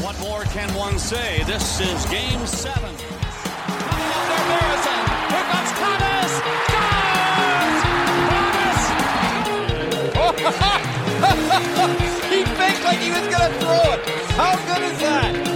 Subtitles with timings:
[0.00, 1.42] What more can one say?
[1.42, 2.94] This is game seven.
[2.96, 4.94] Coming up there, Barrison.
[5.28, 6.32] Here comes Thomas.
[10.18, 10.58] Scores!
[12.30, 14.00] he faked like he was going to throw it.
[14.36, 15.47] How good is that?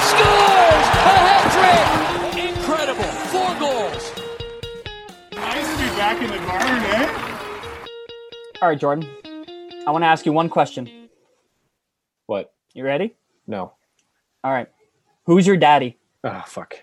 [0.00, 0.86] Scores!
[1.10, 2.50] A hat trick!
[2.50, 3.10] Incredible!
[3.32, 4.12] Four goals!
[5.32, 7.06] Nice to be back in the barn, eh?
[8.62, 9.08] All right, Jordan.
[9.86, 11.08] I want to ask you one question.
[12.26, 12.52] What?
[12.74, 13.14] You ready?
[13.46, 13.72] No.
[14.44, 14.68] All right.
[15.24, 15.98] Who's your daddy?
[16.24, 16.76] Ah, fuck.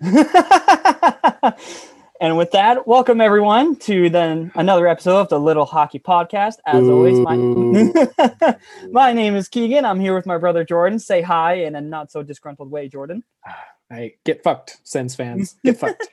[2.20, 6.56] and with that, welcome everyone to then another episode of the Little Hockey Podcast.
[6.66, 7.36] As always, my
[8.90, 9.84] my name is Keegan.
[9.84, 10.98] I'm here with my brother Jordan.
[10.98, 13.24] Say hi in a not so disgruntled way, Jordan.
[13.90, 15.56] Hey, get fucked, Sens fans.
[15.64, 16.08] Get fucked.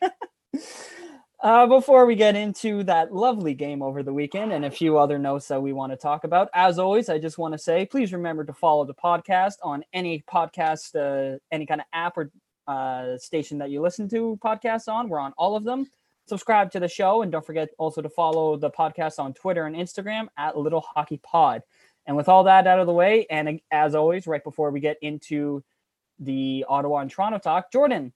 [1.42, 5.20] Uh, before we get into that lovely game over the weekend and a few other
[5.20, 8.14] notes that we want to talk about, as always, I just want to say please
[8.14, 12.31] remember to follow the podcast on any podcast, uh, any kind of app or
[12.67, 15.09] uh, station that you listen to podcasts on.
[15.09, 15.88] We're on all of them.
[16.27, 19.75] Subscribe to the show and don't forget also to follow the podcast on Twitter and
[19.75, 21.61] Instagram at Little Hockey Pod.
[22.08, 24.97] And with all that out of the way, and as always, right before we get
[25.02, 25.63] into
[26.19, 28.13] the Ottawa and Toronto talk, Jordan,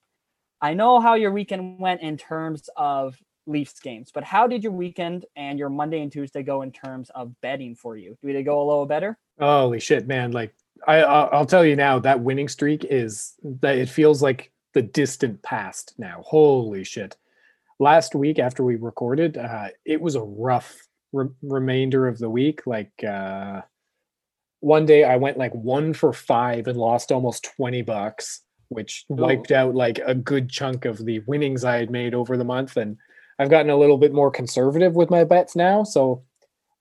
[0.60, 4.72] I know how your weekend went in terms of Leafs games, but how did your
[4.72, 8.16] weekend and your Monday and Tuesday go in terms of betting for you?
[8.22, 9.18] Did they go a little better?
[9.40, 10.32] Holy shit, man!
[10.32, 10.54] Like
[10.86, 15.42] I, I'll tell you now, that winning streak is that it feels like the distant
[15.42, 16.22] past now.
[16.24, 17.16] Holy shit!
[17.78, 20.76] Last week after we recorded, uh, it was a rough
[21.12, 22.66] re- remainder of the week.
[22.66, 23.62] Like uh,
[24.60, 29.50] one day, I went like one for five and lost almost twenty bucks, which wiped
[29.50, 32.76] out like a good chunk of the winnings I had made over the month.
[32.76, 32.96] And
[33.38, 36.22] I've gotten a little bit more conservative with my bets now, so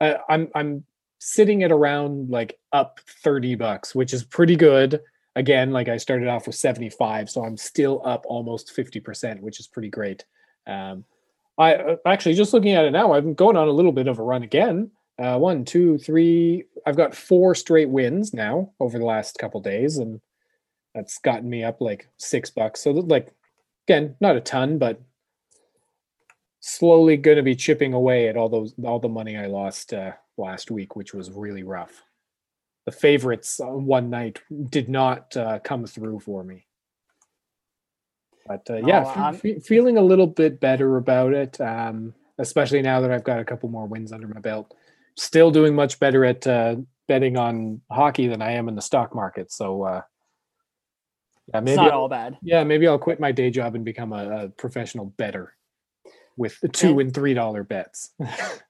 [0.01, 0.83] uh, I'm I'm
[1.19, 5.01] sitting at around like up 30 bucks, which is pretty good.
[5.35, 9.67] Again, like I started off with 75, so I'm still up almost 50%, which is
[9.67, 10.25] pretty great.
[10.65, 11.05] Um,
[11.57, 14.19] I uh, actually just looking at it now, I'm going on a little bit of
[14.19, 14.91] a run again.
[15.19, 16.63] Uh, one, two, three.
[16.85, 20.21] I've got four straight wins now over the last couple days, and
[20.95, 22.81] that's gotten me up like six bucks.
[22.81, 23.33] So, like,
[23.85, 25.01] again, not a ton, but
[26.61, 30.13] slowly going to be chipping away at all those all the money I lost uh,
[30.39, 32.03] last week, which was really rough.
[32.85, 34.39] The favorites one night
[34.69, 36.65] did not uh, come through for me.
[38.47, 42.15] But uh, yeah, Oh, fe- I'm- fe- feeling a little bit better about it, um,
[42.39, 44.73] especially now that I've got a couple more wins under my belt.
[45.17, 46.77] Still doing much better at uh,
[47.07, 49.51] betting on hockey than I am in the stock market.
[49.51, 50.01] So uh,
[51.47, 52.37] yeah, It's maybe not I'll- all bad.
[52.41, 55.53] yeah, maybe I'll quit my day job and become a, a professional better
[56.37, 58.13] with the two And- and three dollar bets.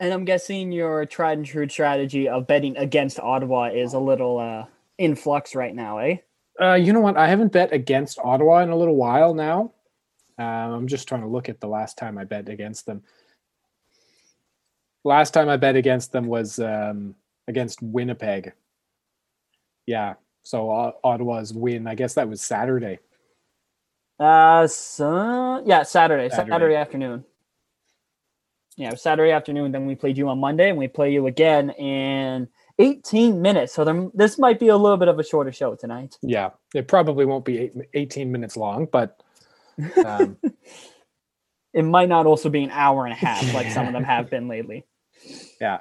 [0.00, 4.38] And I'm guessing your tried and true strategy of betting against Ottawa is a little
[4.38, 4.64] uh,
[4.98, 6.18] in flux right now, eh?
[6.60, 7.16] uh, you know what?
[7.16, 9.72] I haven't bet against Ottawa in a little while now.
[10.38, 13.02] Um, I'm just trying to look at the last time I bet against them.
[15.04, 17.14] Last time I bet against them was um,
[17.46, 18.52] against Winnipeg.
[19.86, 21.86] Yeah, so O- Ottawa's win.
[21.86, 22.98] I guess that was Saturday.
[24.18, 26.50] Uh, so, yeah, Saturday, Saturday.
[26.50, 27.24] Saturday, afternoon.
[28.78, 29.72] Yeah, Saturday afternoon.
[29.72, 32.46] Then we played you on Monday, and we play you again in
[32.78, 33.74] 18 minutes.
[33.74, 36.16] So there, this might be a little bit of a shorter show tonight.
[36.22, 39.20] Yeah, it probably won't be eight, 18 minutes long, but
[40.04, 40.36] um,
[41.74, 44.30] It might not also be an hour and a half, like some of them have
[44.30, 44.86] been lately.
[45.60, 45.78] yeah.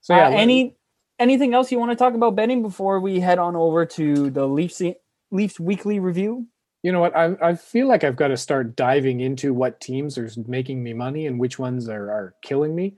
[0.00, 0.76] So Uh, yeah, let- any
[1.18, 4.46] anything else you want to talk about betting before we head on over to the
[4.46, 4.82] Leafs
[5.30, 6.46] Leafs weekly review?
[6.86, 7.16] You know what?
[7.16, 10.92] I I feel like I've got to start diving into what teams are making me
[10.92, 12.94] money and which ones are are killing me.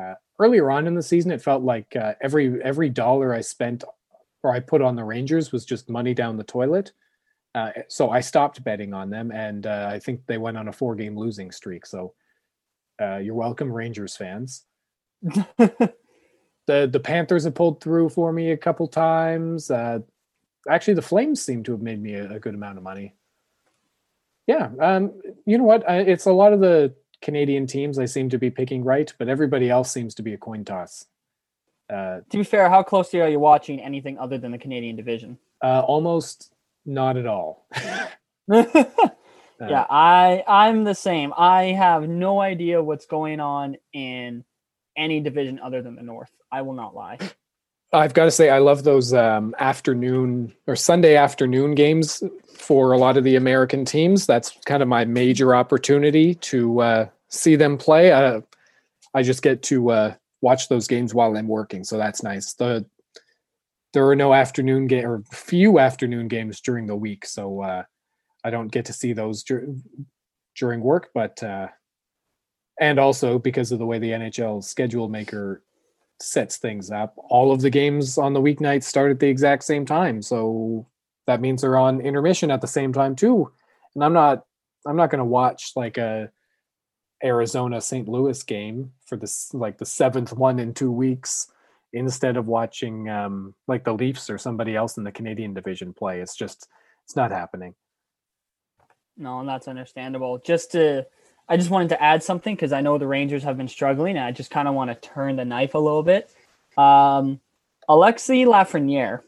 [0.00, 3.82] Uh, earlier on in the season, it felt like uh, every every dollar I spent
[4.44, 6.92] or I put on the Rangers was just money down the toilet.
[7.52, 10.72] Uh, so I stopped betting on them, and uh, I think they went on a
[10.72, 11.84] four game losing streak.
[11.84, 12.14] So
[13.02, 14.66] uh, you're welcome, Rangers fans.
[15.22, 15.92] the
[16.68, 19.68] The Panthers have pulled through for me a couple times.
[20.68, 23.14] Actually, the Flames seem to have made me a, a good amount of money.
[24.46, 25.88] Yeah, um, you know what?
[25.88, 29.28] I, it's a lot of the Canadian teams I seem to be picking right, but
[29.28, 31.06] everybody else seems to be a coin toss.
[31.90, 35.38] Uh, to be fair, how closely are you watching anything other than the Canadian division?
[35.62, 36.52] uh, almost
[36.84, 37.66] not at all.
[37.74, 38.06] Uh,
[39.58, 41.32] Yeah, I I'm the same.
[41.36, 44.44] I have no idea what's going on in
[44.96, 46.30] any division other than the North.
[46.52, 47.18] I will not lie.
[47.92, 52.22] I've got to say, I love those um, afternoon or Sunday afternoon games
[52.54, 54.26] for a lot of the American teams.
[54.26, 58.12] That's kind of my major opportunity to uh, see them play.
[58.12, 58.40] Uh,
[59.14, 62.54] I just get to uh, watch those games while I'm working, so that's nice.
[62.54, 62.86] The
[63.92, 67.84] there are no afternoon game or few afternoon games during the week, so uh,
[68.44, 69.68] I don't get to see those dur-
[70.54, 71.10] during work.
[71.14, 71.68] But uh,
[72.80, 75.62] and also because of the way the NHL schedule maker
[76.20, 77.14] sets things up.
[77.16, 80.86] All of the games on the weeknights start at the exact same time, so
[81.26, 83.50] that means they're on intermission at the same time too.
[83.94, 84.44] And I'm not
[84.86, 86.30] I'm not going to watch like a
[87.24, 88.08] Arizona St.
[88.08, 91.50] Louis game for this like the seventh one in two weeks
[91.92, 96.20] instead of watching um, like the Leafs or somebody else in the Canadian division play.
[96.20, 96.68] It's just
[97.04, 97.74] it's not happening.
[99.16, 100.38] No, and that's understandable.
[100.38, 101.06] Just to,
[101.48, 104.24] I just wanted to add something because I know the Rangers have been struggling, and
[104.24, 106.30] I just kind of want to turn the knife a little bit.
[106.76, 107.40] Um,
[107.88, 109.22] Alexi Lafreniere,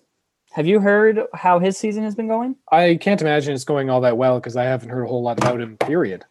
[0.52, 2.56] have you heard how his season has been going?
[2.72, 5.38] I can't imagine it's going all that well because I haven't heard a whole lot
[5.38, 5.76] about him.
[5.76, 6.24] Period.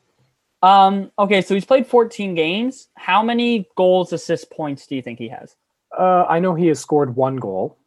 [0.61, 2.89] Um, okay, so he's played 14 games.
[2.95, 5.55] How many goals, assists, points do you think he has?
[5.97, 7.77] Uh, I know he has scored one goal,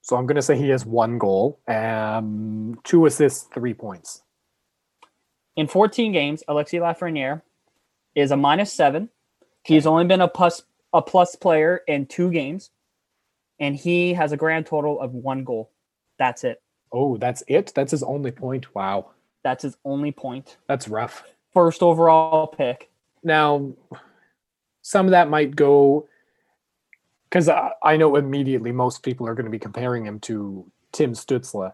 [0.00, 4.22] so I'm going to say he has one goal, um, two assists, three points.
[5.56, 7.42] In 14 games, Alexi Lafreniere
[8.14, 9.08] is a minus seven.
[9.64, 10.62] He's only been a plus
[10.92, 12.70] a plus player in two games,
[13.58, 15.70] and he has a grand total of one goal.
[16.18, 16.62] That's it.
[16.92, 17.72] Oh, that's it.
[17.74, 18.74] That's his only point.
[18.74, 19.10] Wow,
[19.42, 20.56] That's his only point.
[20.68, 21.24] that's rough.
[21.52, 22.90] First overall pick.
[23.22, 23.72] Now,
[24.82, 26.08] some of that might go
[27.28, 31.12] because I, I know immediately most people are going to be comparing him to Tim
[31.14, 31.72] Stützle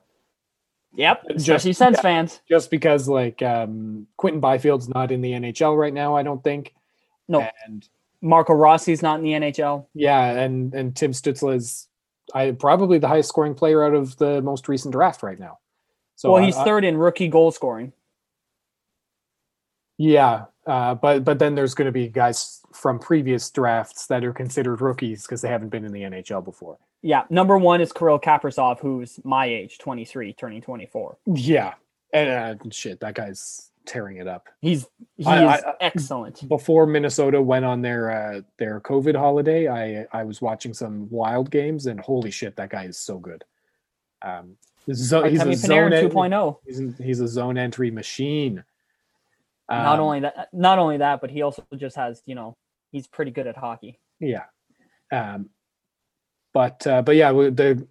[0.94, 1.22] Yep.
[1.31, 2.02] Just- Especially Sens yeah.
[2.02, 2.40] fans.
[2.48, 6.16] just because like um, Quinton Byfield's not in the NHL right now.
[6.16, 6.75] I don't think.
[7.28, 7.88] No, And
[8.20, 9.87] Marco Rossi's not in the NHL.
[9.94, 11.87] yeah, and and Tim Stützle is
[12.34, 15.58] I probably the highest scoring player out of the most recent draft right now.
[16.16, 17.92] So well, he's I- third in rookie goal scoring.
[19.96, 24.32] Yeah, uh, but but then there's going to be guys from previous drafts that are
[24.32, 26.78] considered rookies because they haven't been in the NHL before.
[27.02, 27.25] Yeah.
[27.31, 31.17] Number one is Kirill Kaprizov, who's my age, 23, turning 24.
[31.26, 31.75] Yeah,
[32.12, 34.49] and uh, shit, that guy's tearing it up.
[34.61, 34.87] He's
[35.17, 36.46] he I- is I- excellent.
[36.49, 41.50] Before Minnesota went on their uh, their COVID holiday, I I was watching some Wild
[41.50, 43.43] games, and holy shit, that guy is so good.
[44.23, 44.56] Um,
[44.93, 45.70] zo- he's a Artemi zone.
[45.90, 46.56] Panarin en- 2.0.
[46.66, 48.62] He's he's a zone entry machine.
[49.70, 52.56] Not Um, only that, not only that, but he also just has, you know,
[52.90, 54.00] he's pretty good at hockey.
[54.19, 54.44] Yeah.
[55.12, 55.50] Um,
[56.52, 57.87] but uh, but yeah, the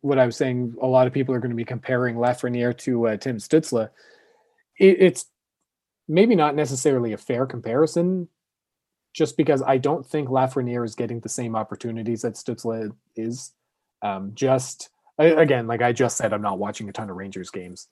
[0.00, 3.08] what I was saying, a lot of people are going to be comparing Lafreniere to
[3.08, 3.88] uh, Tim Stützle.
[4.78, 5.26] It, it's
[6.06, 8.28] maybe not necessarily a fair comparison,
[9.14, 13.52] just because I don't think Lafreniere is getting the same opportunities that Stützle is.
[14.02, 17.88] Um, just again, like I just said, I'm not watching a ton of Rangers games,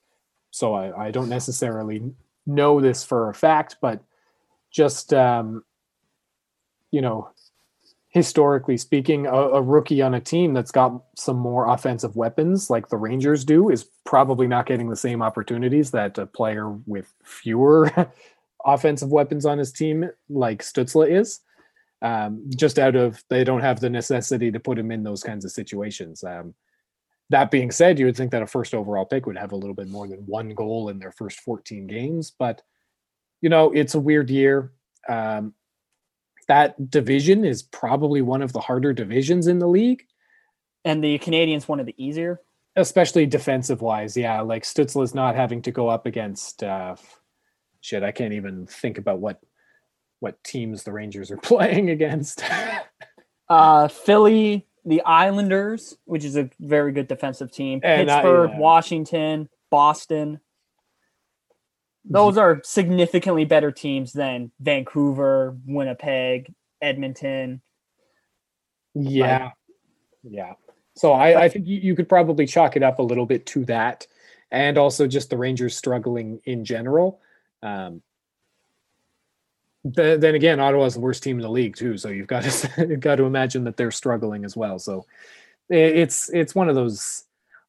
[0.51, 2.03] so I, I don't necessarily
[2.47, 4.03] know this for a fact, but
[4.71, 5.65] just um,
[6.91, 7.31] you know,
[8.09, 12.89] historically speaking, a, a rookie on a team that's got some more offensive weapons, like
[12.89, 18.13] the Rangers do, is probably not getting the same opportunities that a player with fewer
[18.65, 21.41] offensive weapons on his team, like Stützle, is.
[22.03, 25.45] Um, just out of they don't have the necessity to put him in those kinds
[25.45, 26.25] of situations.
[26.25, 26.55] Um,
[27.31, 29.75] that being said, you would think that a first overall pick would have a little
[29.75, 32.63] bit more than one goal in their first 14 games, but
[33.41, 34.73] you know, it's a weird year.
[35.09, 35.55] Um,
[36.49, 40.03] that division is probably one of the harder divisions in the league,
[40.85, 42.41] And the Canadians one of the easier.
[42.77, 44.17] especially defensive wise.
[44.17, 46.97] Yeah, like Stützle's not having to go up against uh,
[47.81, 48.03] shit.
[48.03, 49.41] I can't even think about what
[50.19, 52.43] what teams the Rangers are playing against.
[53.49, 57.81] Uh, Philly, the Islanders, which is a very good defensive team.
[57.83, 58.59] And I- Pittsburgh, yeah.
[58.59, 60.41] Washington, Boston.
[62.05, 67.61] Those are significantly better teams than Vancouver, Winnipeg, Edmonton.
[68.95, 69.51] yeah,
[70.23, 70.55] yeah.
[70.95, 73.65] So I, I think you, you could probably chalk it up a little bit to
[73.67, 74.07] that,
[74.51, 77.21] and also just the Rangers struggling in general.
[77.63, 78.03] Um,
[79.85, 81.97] then, again, Ottawa's the worst team in the league too.
[81.97, 84.79] So you've got to you've got to imagine that they're struggling as well.
[84.79, 85.07] So
[85.69, 87.25] it's it's one of those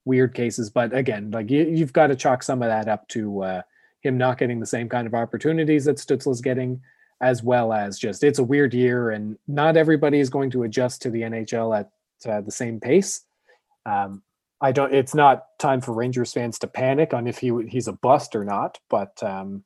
[0.05, 0.69] weird cases.
[0.69, 3.61] But again, like you, you've got to chalk some of that up to uh,
[4.01, 6.81] him not getting the same kind of opportunities that Stützle's getting,
[7.21, 11.01] as well as just it's a weird year and not everybody is going to adjust
[11.03, 11.89] to the NHL at
[12.29, 13.21] uh, the same pace.
[13.85, 14.21] Um,
[14.59, 14.93] I don't.
[14.93, 18.43] It's not time for Rangers fans to panic on if he he's a bust or
[18.43, 19.21] not, but.
[19.23, 19.63] Um,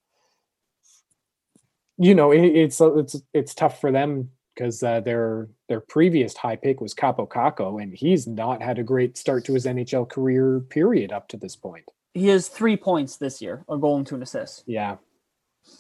[1.98, 6.56] you know, it, it's it's it's tough for them because uh, their their previous high
[6.56, 10.60] pick was Kaapo Kakko, and he's not had a great start to his NHL career.
[10.70, 11.86] Period up to this point.
[12.14, 14.64] He has three points this year, a goal and two assists.
[14.66, 14.98] Yeah,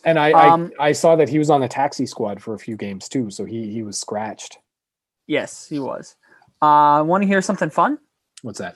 [0.03, 2.59] and I, Um, I I saw that he was on the taxi squad for a
[2.59, 4.57] few games too, so he he was scratched.
[5.27, 6.15] Yes, he was.
[6.61, 7.99] Uh, Want to hear something fun?
[8.41, 8.75] What's that?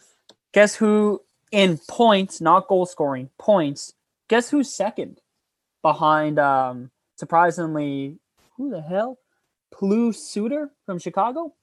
[0.54, 3.94] Guess who in points, not goal scoring, points.
[4.30, 5.20] Guess who's second
[5.82, 6.40] behind?
[6.40, 8.18] Um, surprisingly,
[8.56, 9.20] who the hell?
[9.78, 11.54] Pius Suter from Chicago.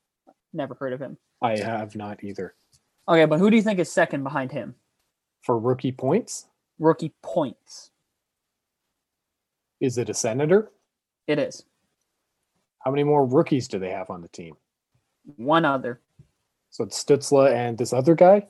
[0.53, 1.17] Never heard of him.
[1.43, 2.55] I have not either.
[3.09, 4.75] Okay, but who do you think is second behind him?
[5.43, 6.47] For rookie points,
[6.79, 7.91] Rookie points.
[9.81, 10.71] is it a senator?
[11.27, 11.65] It is
[12.81, 14.57] How many more rookies do they have on the team?
[15.37, 16.01] one other.
[16.71, 18.47] So it's Stützle and this other guy.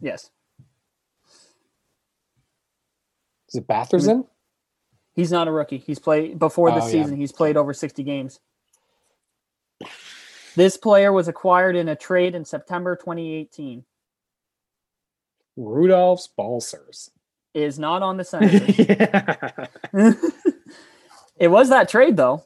[0.00, 0.30] Yes,
[3.48, 4.26] Is it Batherson?
[5.20, 5.76] He's not a rookie.
[5.76, 6.90] He's played before the Oh, yeah.
[6.90, 7.14] season.
[7.18, 8.40] He's played over sixty games.
[10.56, 13.84] This player was acquired in a trade in September 2018.
[15.58, 17.10] Rudolfs Balcers.
[17.52, 18.24] Is not on the
[19.92, 20.16] Senators.
[21.36, 22.42] it was that trade though.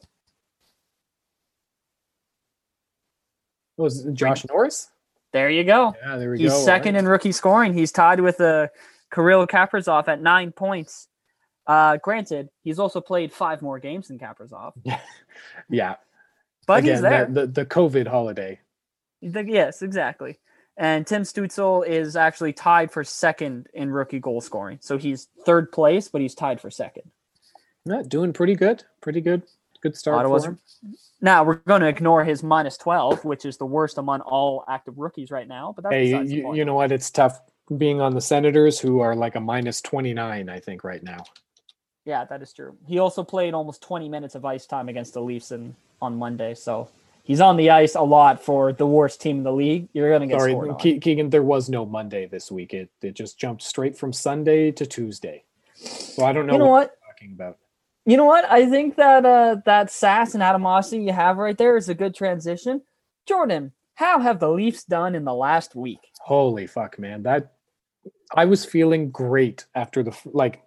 [3.77, 4.89] Was Josh Norris?
[5.31, 5.95] There you go.
[6.05, 6.57] Yeah, there we He's go.
[6.59, 7.73] second in rookie scoring.
[7.73, 8.67] He's tied with uh,
[9.13, 11.07] Kirill Kaprizov at nine points.
[11.67, 14.73] Uh, granted, he's also played five more games than Kaprizov,
[15.69, 15.95] Yeah.
[16.67, 17.25] but Again, he's there.
[17.25, 18.59] The, the, the COVID holiday.
[19.21, 20.37] The- yes, exactly.
[20.77, 24.77] And Tim Stützle is actually tied for second in rookie goal scoring.
[24.81, 27.09] So he's third place, but he's tied for second.
[27.85, 28.83] Yeah, doing pretty good.
[29.01, 29.43] Pretty good.
[29.81, 30.59] Good start Ottawa's- for him.
[31.21, 34.97] Now we're going to ignore his minus 12, which is the worst among all active
[34.97, 35.71] rookies right now.
[35.75, 36.91] But that's Hey, you, you know what?
[36.91, 37.39] It's tough
[37.77, 41.23] being on the Senators, who are like a minus 29, I think, right now.
[42.05, 42.77] Yeah, that is true.
[42.87, 46.53] He also played almost 20 minutes of ice time against the Leafs in, on Monday,
[46.53, 46.87] so
[47.23, 49.89] he's on the ice a lot for the worst team in the league.
[49.93, 50.75] You're going to get Sorry, scored on.
[50.77, 52.73] Ke- Keegan, there was no Monday this week.
[52.73, 55.43] It, it just jumped straight from Sunday to Tuesday.
[55.73, 56.97] So I don't know, You know what, what?
[57.01, 57.57] you're talking about.
[58.05, 58.45] You know what?
[58.51, 62.13] I think that uh, that sass and animosity you have right there is a good
[62.13, 62.83] transition.
[63.25, 65.99] Jordan, how have the Leafs done in the last week?
[66.19, 67.23] Holy fuck, man.
[67.23, 67.53] That
[68.33, 70.61] I was feeling great after the like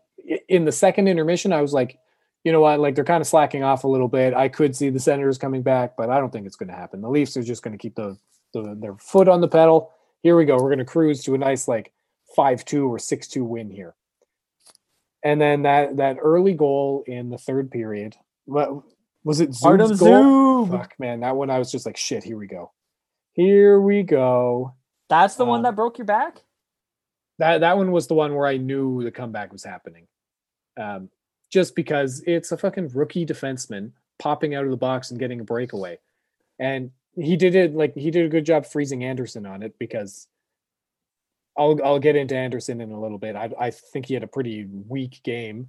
[0.48, 1.52] in the second intermission.
[1.52, 1.98] I was like,
[2.44, 2.80] you know what?
[2.80, 4.34] Like they're kind of slacking off a little bit.
[4.34, 7.00] I could see the Senators coming back, but I don't think it's going to happen.
[7.00, 8.16] The Leafs are just going to keep the,
[8.54, 9.92] the their foot on the pedal.
[10.22, 10.54] Here we go.
[10.56, 11.92] We're going to cruise to a nice like
[12.34, 13.94] five two or six two win here.
[15.24, 18.16] And then that that early goal in the third period.
[18.44, 18.82] What
[19.24, 19.54] was it?
[19.64, 20.66] Artem Zub's goal?
[20.66, 20.70] Zub.
[20.70, 21.20] Fuck, man.
[21.20, 22.22] That one I was just like, shit.
[22.22, 22.72] Here we go.
[23.32, 24.74] Here we go.
[25.08, 26.42] That's the one Um, that broke your back?
[27.38, 30.06] That that one was the one where I knew the comeback was happening.
[30.78, 31.10] Um,
[31.50, 35.44] just because it's a fucking rookie defenseman popping out of the box and getting a
[35.44, 35.98] breakaway.
[36.58, 40.28] And he did it like he did a good job freezing Andersen on it because
[41.56, 43.34] I'll I'll get into Andersen in a little bit.
[43.34, 45.68] I I think he had a pretty weak game.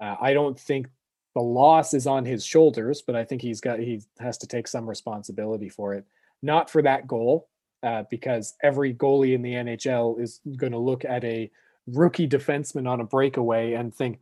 [0.00, 0.88] Uh, I don't think
[1.34, 4.68] the loss is on his shoulders, but I think he's got he has to take
[4.68, 6.04] some responsibility for it.
[6.42, 7.48] Not for that goal,
[7.82, 11.50] uh, because every goalie in the NHL is going to look at a
[11.86, 14.20] rookie defenseman on a breakaway and think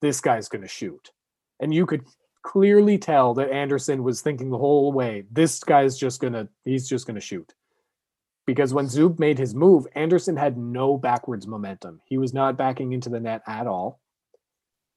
[0.00, 1.10] this guy's going to shoot.
[1.60, 2.04] And you could
[2.42, 6.88] clearly tell that Andersen was thinking the whole way, this guy's just going to he's
[6.88, 7.52] just going to shoot.
[8.46, 12.00] Because when Zub made his move, Andersen had no backwards momentum.
[12.06, 14.00] He was not backing into the net at all.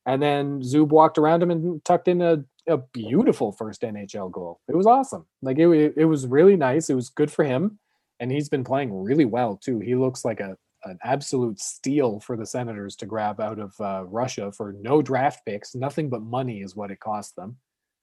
[0.06, 4.60] And then Zub walked around him and tucked in a, a beautiful first NHL goal.
[4.68, 5.26] It was awesome.
[5.42, 6.90] Like it, it, it was really nice.
[6.90, 7.80] It was good for him.
[8.20, 9.80] And he's been playing really well too.
[9.80, 14.04] He looks like a an absolute steal for the Senators to grab out of uh,
[14.06, 15.76] Russia for no draft picks.
[15.76, 17.58] Nothing but money is what it cost them.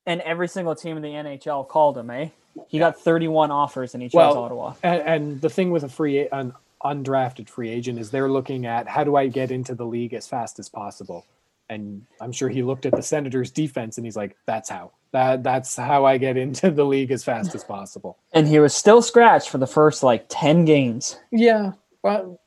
[0.06, 2.28] And every single team in the NHL called him, eh?
[2.68, 4.74] He got 31 offers and he chose Well, Ottawa.
[4.82, 8.88] And, and the thing with a free an undrafted free agent is they're looking at
[8.88, 11.26] how do I get into the league as fast as possible.
[11.68, 14.92] And I'm sure he looked at the Senators defense and he's like, that's how.
[15.12, 18.16] That that's how I get into the league as fast as possible.
[18.32, 21.18] And he was still scratched for the first like 10 games.
[21.30, 21.72] Yeah,
[22.02, 22.40] but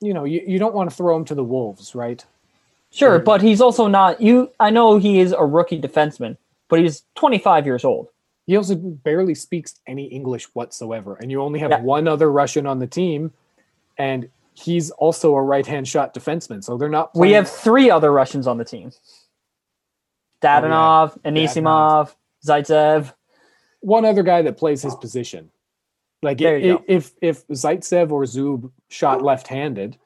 [0.00, 2.24] you know, you, you don't want to throw him to the wolves, right?
[2.90, 6.36] Sure, but he's also not you I know he is a rookie defenseman,
[6.68, 8.08] but he's 25 years old.
[8.46, 11.80] He also barely speaks any English whatsoever, and you only have Yeah.
[11.80, 13.32] one other Russian on the team,
[13.98, 16.62] and he's also a right-hand shot defenseman.
[16.62, 17.10] So they're not.
[17.14, 18.92] We have three other Russians on the team.
[20.44, 22.14] Oh, Dadonov, Anisimov,
[22.46, 23.12] Zaitsev.
[23.80, 25.50] one other guy that plays his position.
[26.22, 26.84] Like There i- you i- go.
[26.88, 29.98] if if Zaitsev or Zub shot left-handed,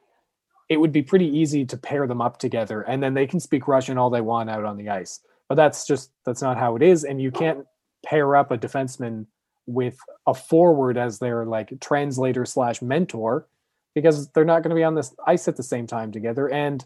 [0.68, 3.66] it would be pretty easy to pair them up together, and then they can speak
[3.68, 5.20] Russian all they want out on the ice.
[5.48, 7.66] but that's just that's not how it is, and you can't
[8.06, 9.26] pair up a defenseman
[9.66, 9.98] with
[10.28, 13.48] a forward as their like translator slash mentor
[13.94, 16.84] because they're not going to be on this ice at the same time together and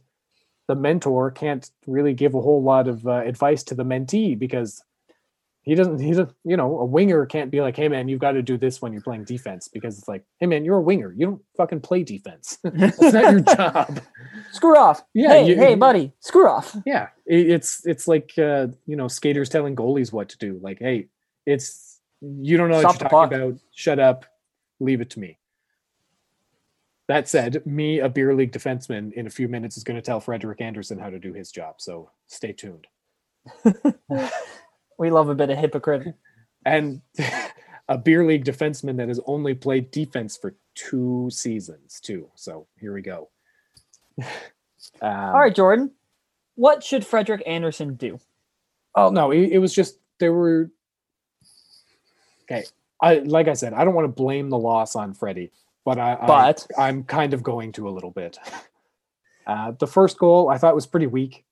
[0.66, 4.83] the mentor can't really give a whole lot of uh, advice to the mentee because
[5.64, 8.33] he doesn't he's a you know a winger can't be like hey man you've got
[8.33, 11.12] to do this when you're playing defense because it's like hey man you're a winger
[11.16, 14.00] you don't fucking play defense that's not your job
[14.52, 15.02] Screw off.
[15.14, 16.12] Yeah, Hey, you- hey, buddy.
[16.21, 16.76] Screw off.
[16.87, 20.78] yeah it, it's it's like uh you know skaters telling goalies what to do like
[20.80, 21.09] hey
[21.47, 23.49] it's you don't know Stop what you're talking puck.
[23.49, 24.25] about shut up
[24.80, 25.38] leave it to me
[27.09, 30.21] that said me a beer league defenseman in a few minutes is going to tell
[30.21, 32.87] frederik andersen how to do his job so stay tuned
[34.99, 36.15] We love a bit of hypocrite.
[36.65, 37.01] and
[37.89, 42.93] a beer league defenseman that has only played defense for two seasons too so here
[42.95, 43.29] we go
[44.19, 44.25] um,
[45.03, 45.91] All right, Jordan.
[46.57, 48.21] What should Frederik Andersen do?
[48.95, 50.71] Oh no, it, it was just there were.
[52.45, 52.65] Okay,
[53.03, 55.51] I like I said, I don't want to blame the loss on Freddie,
[55.85, 58.39] but I, But- I I'm kind of going to a little bit.
[59.47, 61.45] Uh, the first goal I thought was pretty weak.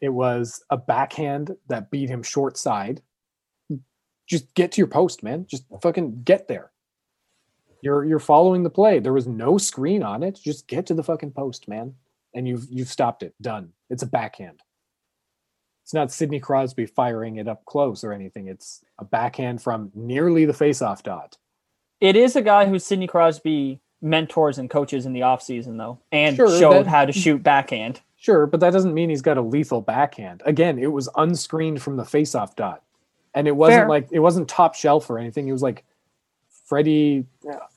[0.00, 3.02] It was a backhand that beat him short side.
[4.26, 5.46] Just get to your post, man.
[5.48, 6.70] Just fucking get there.
[7.82, 8.98] You're you're following the play.
[8.98, 10.38] There was no screen on it.
[10.42, 11.94] Just get to the fucking post, man.
[12.34, 13.34] And you've you've stopped it.
[13.40, 13.72] Done.
[13.88, 14.60] It's a backhand.
[15.84, 18.48] It's not Sidney Crosby firing it up close or anything.
[18.48, 21.38] It's a backhand from nearly the faceoff dot.
[22.00, 26.36] It is a guy who Sidney Crosby mentors and coaches in the offseason, though, and
[26.36, 28.02] Sure, showed that- how to shoot backhand.
[28.20, 30.42] Sure, but that doesn't mean he's got a lethal backhand.
[30.44, 32.82] Again, it was unscreened from the faceoff dot.
[33.32, 33.88] And it wasn't Fair.
[33.88, 35.46] like it wasn't top shelf or anything.
[35.46, 35.84] It was like
[36.66, 37.26] Freddie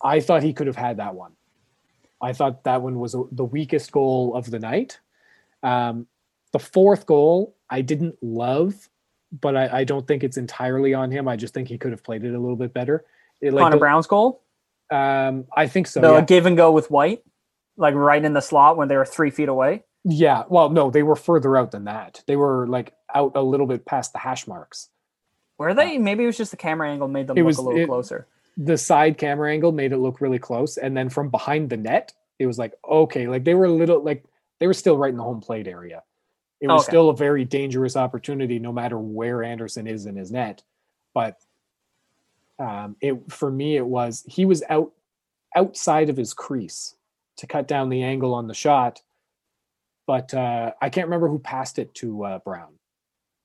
[0.01, 1.33] I thought he could have had that one.
[2.21, 4.99] I thought that one was the weakest goal of the night.
[5.61, 6.07] Um,
[6.51, 8.89] the fourth goal I didn't love,
[9.39, 11.27] but I, I don't think it's entirely on him.
[11.27, 13.05] I just think he could have played it a little bit better.
[13.41, 14.41] It, like Connor Brown's goal,
[14.89, 16.01] Um, I think so.
[16.01, 16.21] the yeah.
[16.21, 17.23] give and go with White,
[17.77, 19.83] like right in the slot when they were three feet away.
[20.03, 22.23] Yeah, well, no, they were further out than that.
[22.25, 24.89] They were like out a little bit past the hash marks.
[25.57, 25.97] Were they?
[25.99, 27.87] Maybe it was just the camera angle made them It look was- a little it-
[27.87, 28.27] closer.
[28.57, 32.13] The side camera angle made it look really close, and then from behind the net,
[32.37, 34.25] it was like okay, like they were a little like
[34.59, 36.03] they were still right in the home plate area.
[36.59, 36.91] It was Okay.
[36.91, 40.63] still a very dangerous opportunity, no matter where Andersen is in his net.
[41.13, 41.39] But
[42.59, 44.91] um, it for me, it was he was out
[45.55, 46.95] outside of his crease
[47.37, 49.01] to cut down the angle on the shot.
[50.11, 52.73] But uh, I can't remember who passed it to uh, Brown.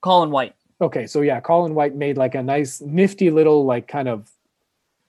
[0.02, 0.56] Colin White.
[0.80, 4.28] Okay, so yeah, Colin White made like a nice, nifty little like kind of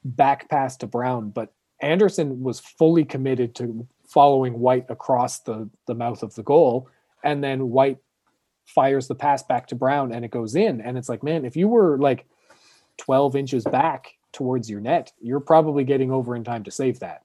[0.06, 5.96] back pass to Brown, but Andersen was fully committed to following White across the the
[5.96, 6.91] mouth of the goal,
[7.24, 7.98] and then White
[8.67, 10.80] fires the pass back to Brown, and it goes in.
[10.80, 12.28] And it's like, man, if you were like
[12.98, 17.24] twelve inches back towards your net, you're probably getting over in time to save that.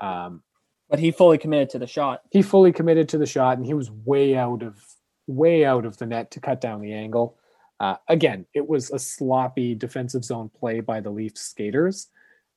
[0.00, 0.42] Um,
[0.88, 2.22] But he fully committed to the shot.
[2.30, 4.82] he fully committed to the shot and he was way out of
[5.26, 7.38] way out of the net to cut down the angle.
[7.80, 12.08] Uh, again it was a sloppy defensive zone play by the leafs skaters.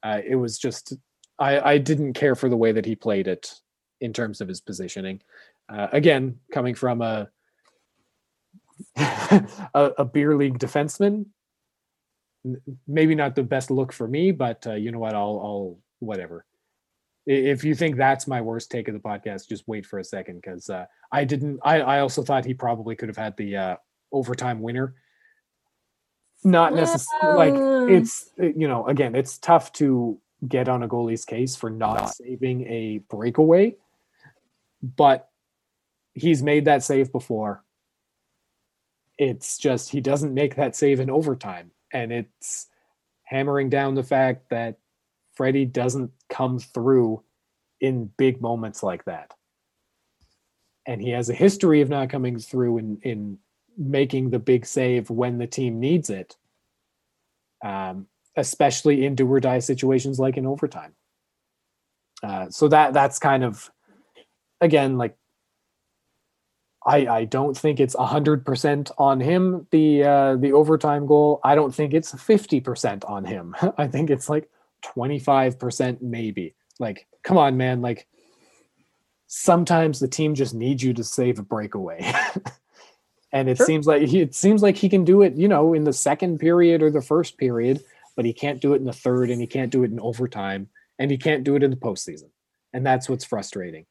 [0.03, 0.93] Uh, it was just
[1.39, 3.53] I, I didn't care for the way that he played it
[3.99, 5.21] in terms of his positioning.
[5.69, 7.29] Uh, again coming from a,
[8.97, 11.25] a a beer league defenseman
[12.87, 16.45] maybe not the best look for me but uh, you know what i'll i'll whatever
[17.25, 20.37] if you think that's my worst take of the podcast, just wait for a second
[20.37, 21.59] because uh, I didn't.
[21.63, 23.75] I, I also thought he probably could have had the uh,
[24.11, 24.95] overtime winner.
[26.43, 31.23] Not necessarily like it's uh, you know again it's tough to get on a goalie's
[31.23, 33.75] case for not saving a breakaway,
[34.81, 35.29] but
[36.13, 37.63] he's made that save before.
[39.19, 42.65] It's just he doesn't make that save in overtime, and it's
[43.23, 44.79] hammering down the fact that
[45.41, 47.23] Freddie doesn't come through
[47.79, 49.33] in big moments like that.
[50.85, 53.39] And he has a history of not coming through in, in
[53.75, 56.37] making the big save when the team needs it,
[57.65, 58.05] um,
[58.37, 60.93] especially in do or die situations like in overtime.
[62.21, 63.71] Uh, so that that's kind of
[64.61, 65.17] again like
[66.85, 71.39] I I don't think it's hundred percent on him the uh, the overtime goal.
[71.43, 73.55] I don't think it's fifty percent on him.
[73.79, 74.47] I think it's like
[74.81, 76.55] 25% maybe.
[76.79, 77.81] Like, come on, man.
[77.81, 78.07] Like,
[79.27, 82.11] sometimes the team just needs you to save a breakaway.
[83.31, 83.65] and it Sure.
[83.65, 86.39] seems like he, it seems like he can do it, you know, in the second
[86.39, 87.83] period or the first period,
[88.15, 90.67] but he can't do it in the third and he can't do it in overtime
[90.99, 92.29] and he can't do it in the postseason.
[92.73, 93.85] And that's what's frustrating.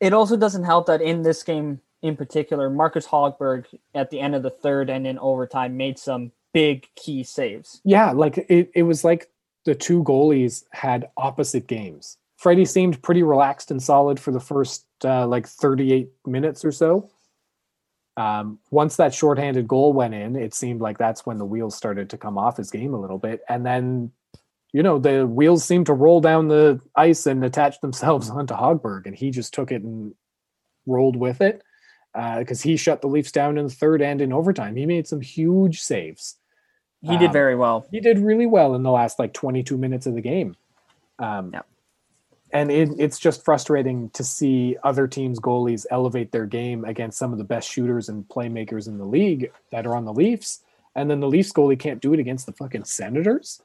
[0.00, 4.34] It also doesn't help that in this game in particular, Marcus Hogberg at the end
[4.34, 7.82] of the third and in overtime made some big key saves.
[7.84, 9.28] Yeah, like it, it was like
[9.66, 12.16] the two goalies had opposite games.
[12.38, 17.10] Freddie seemed pretty relaxed and solid for the first uh, like 38 minutes or so.
[18.16, 22.08] Um, once that shorthanded goal went in, it seemed like that's when the wheels started
[22.08, 23.42] to come off his game a little bit.
[23.50, 24.10] And then,
[24.72, 29.04] you know, the wheels seemed to roll down the ice and attach themselves onto Hogberg,
[29.04, 30.14] and he just took it and
[30.86, 31.62] rolled with it
[32.14, 34.74] because uh, he shut the Leafs down in the third and in overtime.
[34.74, 36.36] He made some huge saves.
[37.02, 37.86] He did um, very well.
[37.90, 40.56] He did really well in the last like 22 minutes of the game.
[41.18, 41.62] Um, yeah
[42.52, 47.32] and it, it's just frustrating to see other teams' goalies elevate their game against some
[47.32, 50.62] of the best shooters and playmakers in the league that are on the Leafs,
[50.94, 53.62] and then the Leafs goalie can't do it against the fucking Senators.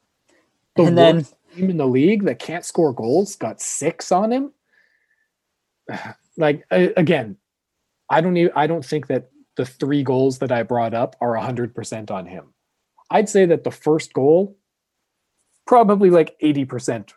[0.75, 4.51] The and then team in the league that can't score goals got six on him.
[6.37, 7.35] Like again,
[8.09, 11.35] I don't even, I don't think that the three goals that I brought up are
[11.35, 12.53] hundred percent on him.
[13.11, 14.57] I'd say that the first goal,
[15.67, 17.13] probably like eighty percent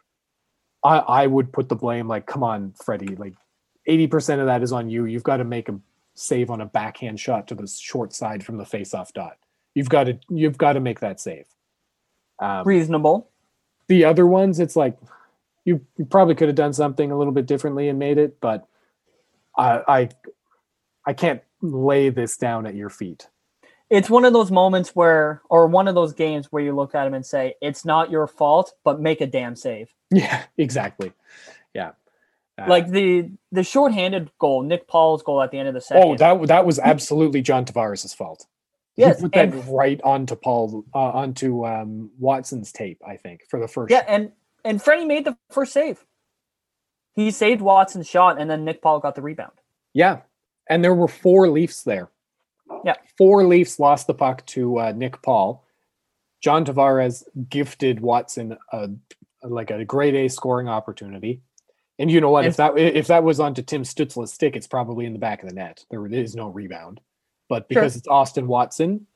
[0.84, 3.34] I, I would put the blame like, come on, Freddie, like
[3.88, 5.06] 80% of that is on you.
[5.06, 5.80] You've got to make a
[6.14, 9.38] save on a backhand shot to the short side from the face-off dot.
[9.74, 11.46] You've got to you've got to make that save.
[12.38, 13.30] Um, Reasonable.
[13.88, 14.96] The other ones, it's like
[15.64, 18.68] you, you probably could have done something a little bit differently and made it, but
[19.56, 20.08] I I,
[21.06, 23.26] I can't lay this down at your feet
[23.94, 27.06] it's one of those moments where or one of those games where you look at
[27.06, 29.88] him and say it's not your fault but make a damn save.
[30.10, 31.12] Yeah exactly.
[31.74, 31.92] Yeah.
[32.58, 36.02] Uh, like the the shorthanded goal nick paul's goal at the end of the second.
[36.04, 38.46] oh that that was absolutely john tavares' fault.
[38.96, 43.42] Yes he put that and, right onto paul uh, onto um, watson's tape i think
[43.48, 44.08] for the first yeah shot.
[44.08, 44.32] and
[44.64, 46.04] and freddie made the first save.
[47.14, 49.52] He saved watson's shot and then nick paul got the rebound.
[49.92, 50.20] Yeah
[50.68, 52.08] and there were four leafs there
[52.84, 52.96] yeah.
[53.16, 55.64] Four Leafs lost the puck to uh, Nick Paul.
[56.42, 58.90] John Tavares gifted Watson a,
[59.42, 61.40] like a grade A scoring opportunity.
[61.98, 62.44] And you know what?
[62.44, 65.48] if that if that was onto Tim Stützle's stick, it's probably in the back of
[65.48, 65.84] the net.
[65.90, 67.00] There is no rebound.
[67.48, 67.98] But because sure.
[67.98, 69.06] it's Austin Watson,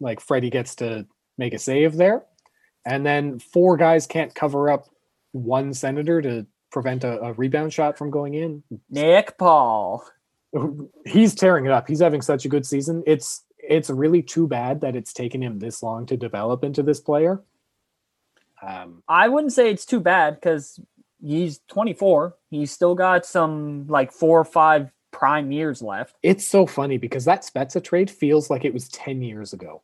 [0.00, 1.06] like Freddie gets to
[1.36, 2.24] make a save there.
[2.86, 4.86] And then four guys can't cover up
[5.32, 8.62] one senator to prevent a, a rebound shot from going in.
[8.88, 10.04] Nick Paul
[11.06, 11.88] he's tearing it up.
[11.88, 13.02] He's having such a good season.
[13.06, 17.00] It's it's really too bad that it's taken him this long to develop into this
[17.00, 17.42] player.
[18.66, 20.80] Um, I wouldn't say it's too bad because
[21.22, 22.36] he's 24.
[22.50, 26.16] He's still got some like four or five prime years left.
[26.22, 29.82] It's so funny because that Spezza trade feels like it was 10 years ago.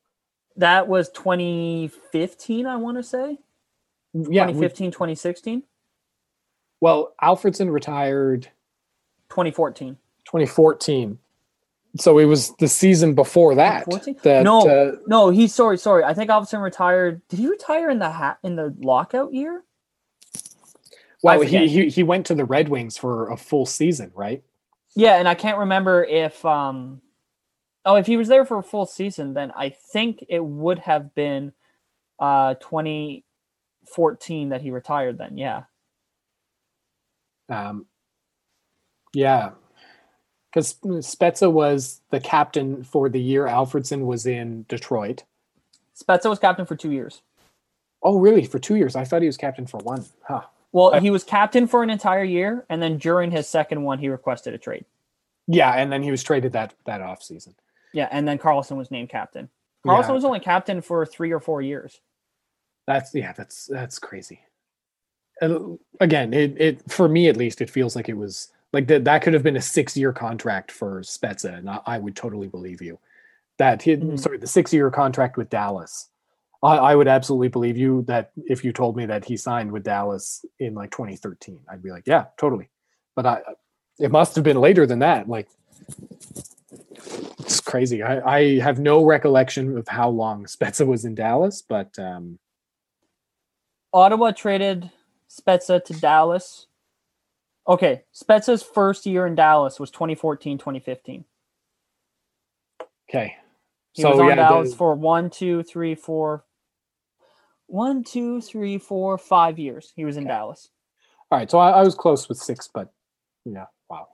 [0.56, 3.38] That was 2015, I want to say.
[4.14, 4.46] Yeah.
[4.46, 5.62] 2015, we, 2016.
[6.80, 8.44] Well, Alfredsson retired
[9.28, 9.98] 2014.
[10.26, 11.18] 2014.
[11.98, 13.86] So it was the season before that.
[14.22, 16.04] that no, uh, no, he's sorry, sorry.
[16.04, 17.22] I think Alfredsson retired.
[17.28, 19.64] Did he retire in the hat in the lockout year?
[21.22, 24.42] Well, he, he he went to the Red Wings for a full season, right?
[24.94, 27.00] Yeah, and I can't remember if um
[27.84, 31.14] oh if he was there for a full season, then I think it would have
[31.14, 31.52] been
[32.18, 35.62] uh 2014 that he retired then, yeah.
[37.48, 37.86] Um
[39.14, 39.52] yeah,
[40.56, 45.22] because Spezza was the captain for the year Alfredsson was in Detroit.
[45.94, 47.20] Spezza was captain for two years.
[48.02, 48.46] Oh, really?
[48.46, 48.96] For two years?
[48.96, 50.06] I thought he was captain for one.
[50.22, 50.40] Huh.
[50.72, 53.98] Well, I, he was captain for an entire year, and then during his second one,
[53.98, 54.86] he requested a trade.
[55.46, 57.54] Yeah, and then he was traded that that off season.
[57.92, 59.50] Yeah, and then Karlsson was named captain.
[59.86, 60.14] Karlsson yeah.
[60.14, 62.00] was only captain for three or four years.
[62.86, 64.40] That's yeah, that's that's crazy.
[65.42, 69.04] And again, it it for me at least, it feels like it was like that
[69.04, 72.48] that could have been a six year contract for Spezza, and I, I, would totally
[72.48, 72.98] believe you.
[73.58, 74.16] That he, mm-hmm.
[74.16, 76.08] sorry, the six year contract with Dallas.
[76.62, 79.84] I, I, would absolutely believe you that if you told me that he signed with
[79.84, 82.68] Dallas in like 2013, I'd be like, yeah, totally.
[83.14, 83.40] But I,
[83.98, 85.28] it must have been later than that.
[85.28, 85.48] Like,
[87.40, 88.02] it's crazy.
[88.02, 92.38] I, I have no recollection of how long Spezza was in Dallas, but um,
[93.92, 94.90] Ottawa traded
[95.30, 96.66] Spezza to Dallas
[97.68, 101.24] Okay, Spezza's first year in Dallas was 2014, 2015.
[103.08, 103.36] Okay.
[103.92, 104.76] He so, was on yeah, Dallas the...
[104.76, 106.44] for one, two, three, four,
[107.66, 109.92] one, two, three, four, five years.
[109.96, 110.32] He was in okay.
[110.32, 110.68] Dallas.
[111.30, 112.92] All right, so I, I was close with six, but
[113.44, 114.06] yeah, wow.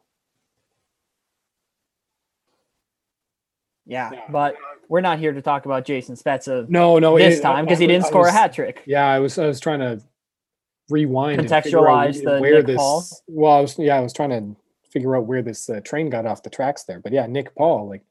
[3.85, 4.55] Yeah, yeah, but
[4.89, 6.67] we're not here to talk about Jason Spezza.
[6.71, 8.83] No, no, this it, time because he didn't score was, a hat trick.
[8.87, 10.01] Yeah, I was I was trying to
[10.93, 13.05] rewind contextualize the where Nick this Paul?
[13.27, 14.57] well I was yeah I was trying to
[14.93, 17.01] figure out where this uh, train got off the tracks there.
[17.01, 18.05] But yeah, Nick Paul, like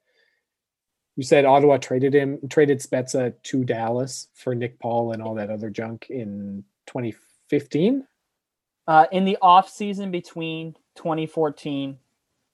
[1.15, 5.49] you said, Ottawa traded him, traded Spezza to Dallas for Nick Paul and all that
[5.49, 8.07] other junk in 2015.
[8.87, 11.97] Uh, in the off season between 2014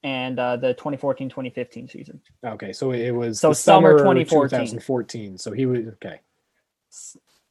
[0.04, 2.20] and uh, the 2014-2015 season.
[2.44, 4.58] Okay, so it was So summer of 2014.
[4.58, 5.38] 2014.
[5.38, 6.20] So he was okay.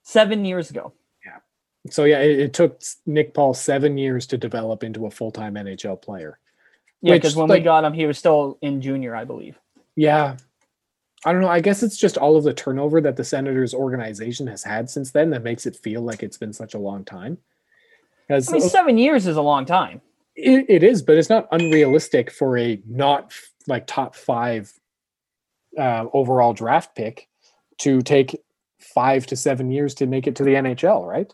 [0.04, 0.94] Seven years ago.
[1.90, 5.56] So yeah, it, it took Nick Paul seven years to develop into a full time
[5.56, 6.40] NHL player.
[7.02, 9.58] Yeah, because when we got him, he was still in junior, I believe.
[9.96, 10.38] Yeah.
[11.26, 11.50] I don't know.
[11.50, 15.12] I guess it's just all of the turnover that the Senators organization has had since
[15.12, 17.38] then that makes it feel like it's been such a long time.
[18.28, 20.02] Because I mean, seven years is a long time.
[20.36, 23.34] it, it is, but it's not unrealistic for a not
[23.68, 24.72] like top five
[25.78, 27.28] uh, overall draft pick
[27.80, 28.40] to take
[28.80, 31.34] five to seven years to make it to the NHL, right?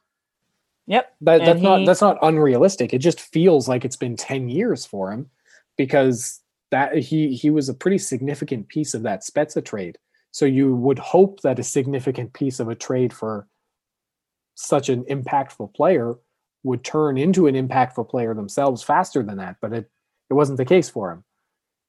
[0.87, 1.15] Yep.
[1.21, 2.93] That, that's not that's not unrealistic.
[2.93, 5.29] It just feels like it's been ten years for him
[5.77, 6.41] because
[6.71, 9.97] that he he was a pretty significant piece of that Spezza trade.
[10.31, 13.47] So you would hope that a significant piece of a trade for
[14.55, 16.15] such an impactful player
[16.63, 19.89] would turn into an impactful player themselves faster than that, but it
[20.29, 21.23] it wasn't the case for him.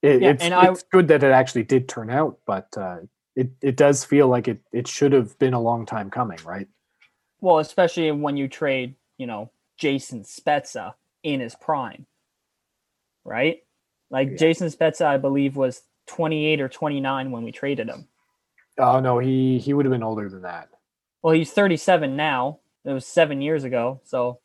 [0.02, 2.98] It, Yeah, it's, and I- it's good that it actually did turn out, but uh,
[3.34, 6.68] it it does feel like it it should have been a long time coming, right?
[7.44, 12.06] Well, especially when you trade, you know, Jason Spezza in his prime,
[13.22, 13.62] right?
[14.08, 14.36] Like Yeah.
[14.38, 18.08] Jason Spezza, I believe, was 28 or 29 when we traded him.
[18.78, 20.70] Oh no, he he would have been older than that.
[21.20, 22.60] Well, he's 37 now.
[22.82, 24.38] It was seven years ago, so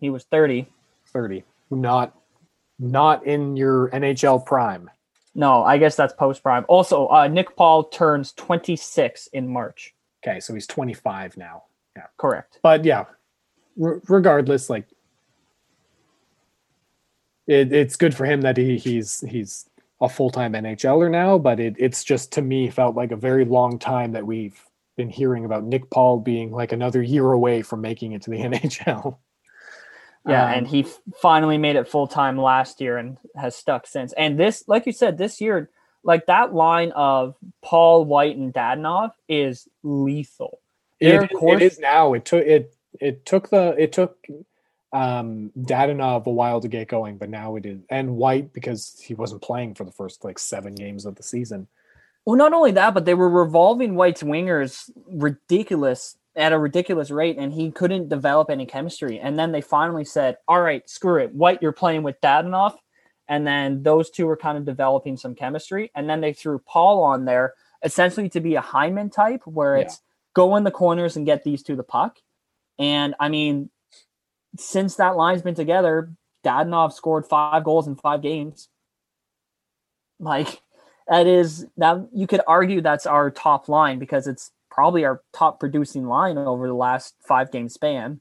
[0.00, 0.66] he was 30.
[1.12, 2.18] 30 not
[2.80, 4.90] not in your nhl prime
[5.36, 6.64] No, I guess that's post prime.
[6.66, 9.94] Also, uh, Nick Paul turns 26 in March.
[10.24, 11.62] okay so he's 25 now
[12.16, 12.58] Correct.
[12.62, 13.04] but yeah
[13.82, 14.86] r- regardless like
[17.46, 19.68] it, it's good for him that he he's he's
[20.00, 23.78] a full-time nhler now but it, it's just to me felt like a very long
[23.78, 24.64] time that we've
[24.96, 28.36] been hearing about nick paul being like another year away from making it to the
[28.40, 29.18] nhl
[30.26, 33.86] Yeah, Um, and he f- finally made it full time last year and has stuck
[33.86, 34.12] since.
[34.12, 35.70] And this, like you said, this year,
[36.04, 40.59] like that line of Paul White and Dadonov is lethal.
[41.00, 42.14] It, it is now.
[42.14, 42.74] It took it.
[43.00, 43.74] It took the.
[43.78, 44.18] It took
[44.92, 47.80] um Dadonov a while to get going, but now it is.
[47.90, 51.68] And White because he wasn't playing for the first like seven games of the season.
[52.24, 57.36] Well, not only that, but they were revolving White's wingers ridiculous at a ridiculous rate,
[57.38, 59.18] and he couldn't develop any chemistry.
[59.18, 62.76] And then they finally said, "All right, screw it, White, you're playing with Dadonov."
[63.28, 67.02] And then those two were kind of developing some chemistry, and then they threw Paul
[67.02, 69.90] on there essentially to be a Hyman type, where Yeah.
[70.30, 72.18] It's go in the corners and get these to the puck.
[72.78, 73.70] And I mean,
[74.56, 76.12] since that line's been together,
[76.44, 78.68] Dadonov scored five goals in five games.
[80.18, 80.60] Like
[81.08, 85.60] that is now you could argue that's our top line because it's probably our top
[85.60, 88.20] producing line over the last five game span.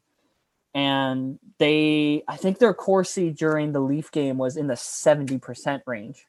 [0.73, 6.27] And they, I think their Corsi during the Leaf game was in the 70% range.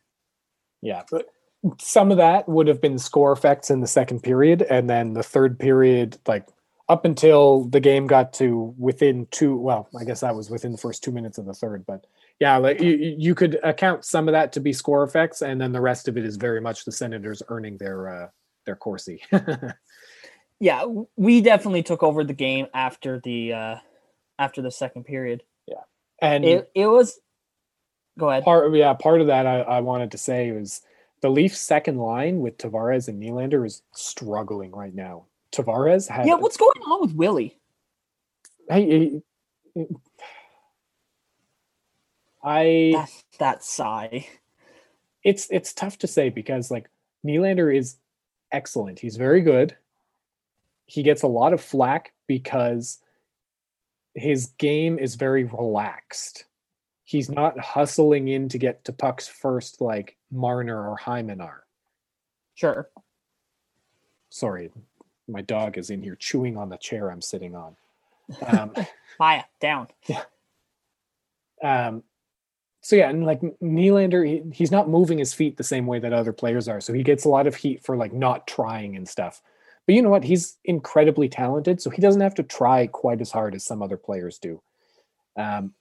[0.80, 1.26] Yeah, but
[1.78, 5.22] some of that would have been score effects in the second period, and then the
[5.22, 6.46] third period, like
[6.88, 9.56] up until the game got to within two.
[9.56, 12.06] Well, I guess that was within the first two minutes of the third, but
[12.40, 15.72] yeah, like you, you could account some of that to be score effects, and then
[15.72, 18.28] the rest of it is very much the Senators earning their uh,
[18.66, 19.22] their Corsi.
[20.62, 20.84] Yeah,
[21.16, 23.76] we definitely took over the game after the uh
[24.38, 25.42] after the second period.
[25.66, 25.76] Yeah,
[26.20, 27.18] and It it was
[28.18, 28.44] go ahead.
[28.44, 30.82] part yeah part of that I, I wanted to say was
[31.22, 35.26] the Leafs second line with Tavares and Nylander is struggling right now.
[35.52, 37.58] Tavares had Yeah, what's going on with Willie?
[38.68, 39.20] hey,
[39.74, 39.86] he-
[42.42, 44.26] I That that sigh.
[45.22, 46.88] it's it's tough to say because like
[47.26, 47.96] Nylander is
[48.50, 48.98] excellent.
[48.98, 49.76] He's very good.
[50.86, 52.98] He gets a lot of flack because
[54.14, 56.46] his game is very relaxed.
[57.04, 61.64] He's not hustling in to get to pucks first like Marner or Hyman are.
[62.54, 62.88] Sure.
[64.28, 64.70] Sorry,
[65.28, 67.76] my dog is in here chewing on the chair I'm sitting on.
[68.46, 68.72] Um,
[69.18, 69.88] Maya, down.
[70.06, 70.22] Yeah.
[71.64, 72.04] um
[72.80, 76.12] so yeah and like Nylander he, he's not moving his feet the same way that
[76.12, 79.08] other players are so he gets a lot of heat for like not trying and
[79.08, 79.42] stuff
[79.84, 83.32] but you know what he's incredibly talented so he doesn't have to try quite as
[83.32, 84.62] hard as some other players do
[85.36, 85.74] um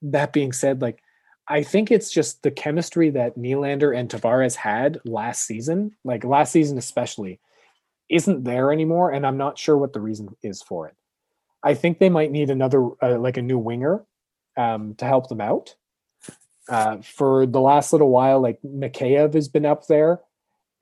[0.00, 1.02] that being said like
[1.48, 6.52] I think it's just the chemistry that Nylander and Tavares had last season like last
[6.52, 7.40] season especially
[8.08, 10.96] isn't there anymore and I'm not sure what the reason is for it
[11.62, 14.04] I think they might need another uh, like a new winger
[14.56, 15.74] um, to help them out.
[16.68, 20.20] Uh, for the last little while, like Mikheyev has been up there,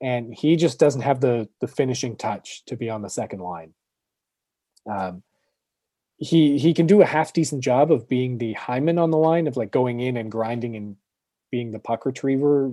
[0.01, 3.73] and he just doesn't have the the finishing touch to be on the second line.
[4.89, 5.23] Um,
[6.21, 9.47] he he can do a half decent job of being the Hyman on the line
[9.47, 10.95] of like going in and grinding and
[11.49, 12.71] being the puck retriever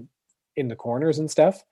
[0.54, 1.64] in the corners and stuff.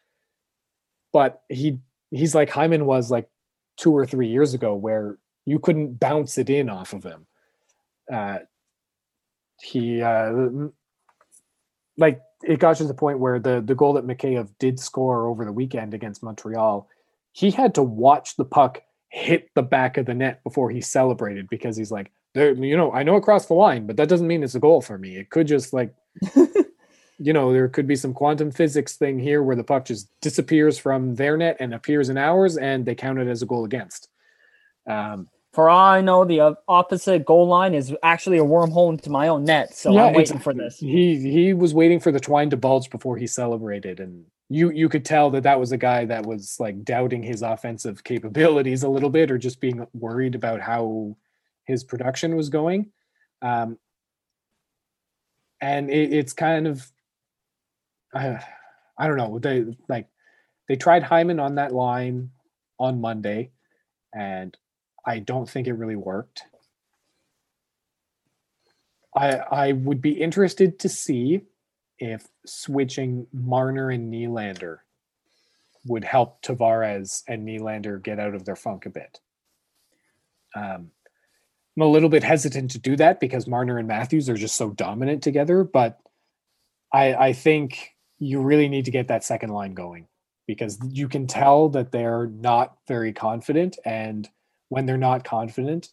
[1.12, 1.78] But he
[2.10, 3.28] he's like Hyman was like
[3.76, 7.26] two or three years ago, where you couldn't bounce it in off of him.
[8.10, 8.38] Uh,
[9.60, 10.32] he uh,
[11.98, 15.44] like it got to the point where the the goal that Mikheyev did score over
[15.44, 16.88] the weekend against Montreal,
[17.32, 21.48] he had to watch the puck hit the back of the net before he celebrated
[21.48, 24.26] because he's like, there, you know, I know it crossed the line, but that doesn't
[24.26, 25.16] mean it's a goal for me.
[25.16, 25.94] It could just like,
[27.18, 30.76] you know, there could be some quantum physics thing here where the puck just disappears
[30.76, 34.08] from their net and appears in ours, and they count it as a goal against.
[34.86, 39.28] Um, For all I know, the opposite goal line is actually a wormhole into my
[39.28, 39.74] own net.
[39.74, 40.78] So Yeah, I'm waiting for this.
[40.78, 44.88] He he was waiting for the twine to bulge before he celebrated, and you you
[44.88, 48.88] could tell that that was a guy that was like doubting his offensive capabilities a
[48.88, 51.16] little bit, or just being worried about how
[51.64, 52.92] his production was going.
[53.42, 53.78] Um,
[55.60, 56.86] and it, it's kind of,
[58.14, 58.38] uh,
[58.96, 59.38] I don't know.
[59.38, 60.06] They like
[60.68, 62.30] they tried Hyman on that line
[62.78, 63.50] on Monday,
[64.14, 64.56] and
[65.04, 66.44] I don't think it really worked.
[69.16, 71.42] I I would be interested to see
[71.98, 74.78] if switching Marner and Nylander
[75.86, 79.20] would help Tavares and Nylander get out of their funk a bit.
[80.54, 80.90] Um,
[81.76, 84.70] I'm a little bit hesitant to do that because Marner and Matthews are just so
[84.70, 86.00] dominant together, but
[86.92, 90.08] I I think you really need to get that second line going
[90.46, 94.28] because you can tell that they're not very confident and
[94.68, 95.90] when they're not confident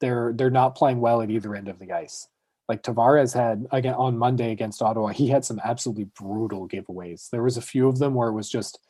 [0.00, 2.28] they're they're not playing well at either end of the ice
[2.68, 7.30] like Tavares had again on Monday against Ottawa, he had some absolutely brutal giveaways.
[7.30, 8.80] There was a few of them where it was just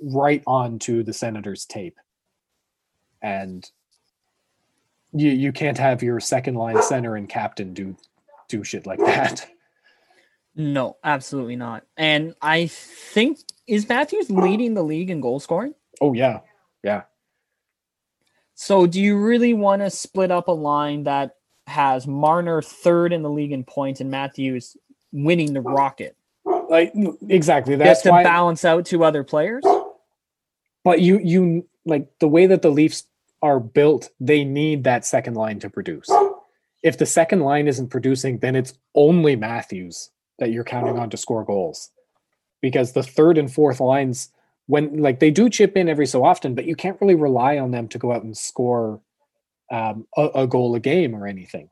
[0.00, 1.98] right onto the Senators tape.
[3.20, 3.68] And
[5.12, 7.96] you you can't have your second line center and captain do
[8.48, 9.48] do shit like that.
[10.60, 11.84] No, absolutely not.
[11.96, 15.72] And I think is Matthews leading the league in goal scoring?
[16.00, 16.40] Oh yeah.
[16.82, 17.02] Yeah.
[18.56, 21.36] So do you really want to split up a line that
[21.68, 24.76] has Marner third in the league in points and Matthews
[25.12, 26.92] winning the Rocket Like
[27.28, 27.76] exactly.
[27.76, 29.64] That's just to why balance out two other players?
[30.88, 33.04] but you you like the way that the Leafs
[33.42, 36.10] are built, they need that second line to produce.
[36.82, 41.16] If the second line isn't producing, then it's only Matthews that you're counting on to
[41.16, 41.90] score goals.
[42.62, 44.30] Because the third and fourth lines,
[44.66, 47.70] when like they do chip in every so often, but you can't really rely on
[47.70, 49.00] them to go out and score
[49.70, 51.70] um, a, a goal a game or anything.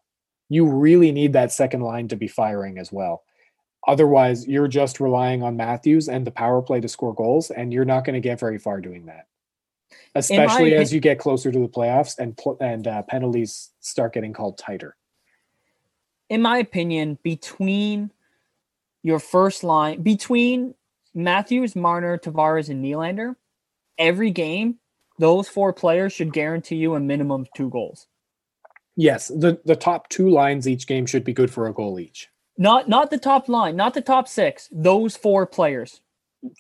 [0.49, 3.25] You really need that second line to be firing as well.
[3.89, 7.85] Otherwise, you're just relying on Matthews and the power play to score goals, and you're
[7.85, 9.27] not going to get very far doing that.
[10.15, 14.33] Especially as you get closer to the playoffs and pl- and uh, penalties start getting
[14.33, 14.97] called tighter.
[16.29, 18.11] in my opinion, between
[19.03, 20.75] your first line, between
[21.15, 23.37] Matthews, Marner, Tavares, and Nylander,
[23.99, 24.77] every game,
[25.18, 28.09] those four players should guarantee you a minimum of two goals.
[28.96, 32.29] Yes, the the top two lines each game should be good for a goal each.
[32.59, 34.68] Not not the top line, not the top six.
[34.72, 36.00] Those four players.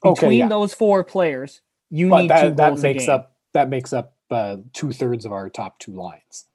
[0.04, 0.48] Okay, Between yeah.
[0.48, 3.92] those four players, you But need two that that goals a makes up that makes
[3.92, 6.46] up uh, two thirds of our top two lines.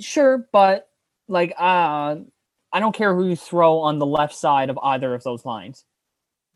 [0.00, 0.88] Sure, but
[1.28, 2.16] like uh
[2.72, 5.84] I don't care who you throw on the left side of either of those lines.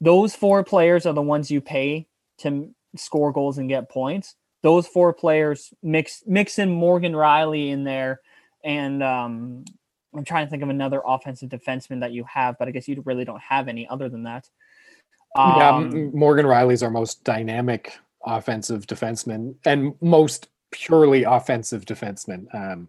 [0.01, 2.09] Those four players are the ones you pay
[2.41, 4.35] to score goals and get points.
[4.63, 8.21] Those four players mix mix in Morgan Rielly in there
[8.65, 9.65] and um
[10.15, 13.03] I'm trying to think of another offensive defenseman that you have, but I guess you
[13.07, 14.49] really don't have any other than that.
[15.37, 22.47] yeah, Um, M- Morgan Rielly's our most dynamic offensive defenseman and most purely offensive defenseman.
[22.55, 22.89] Um,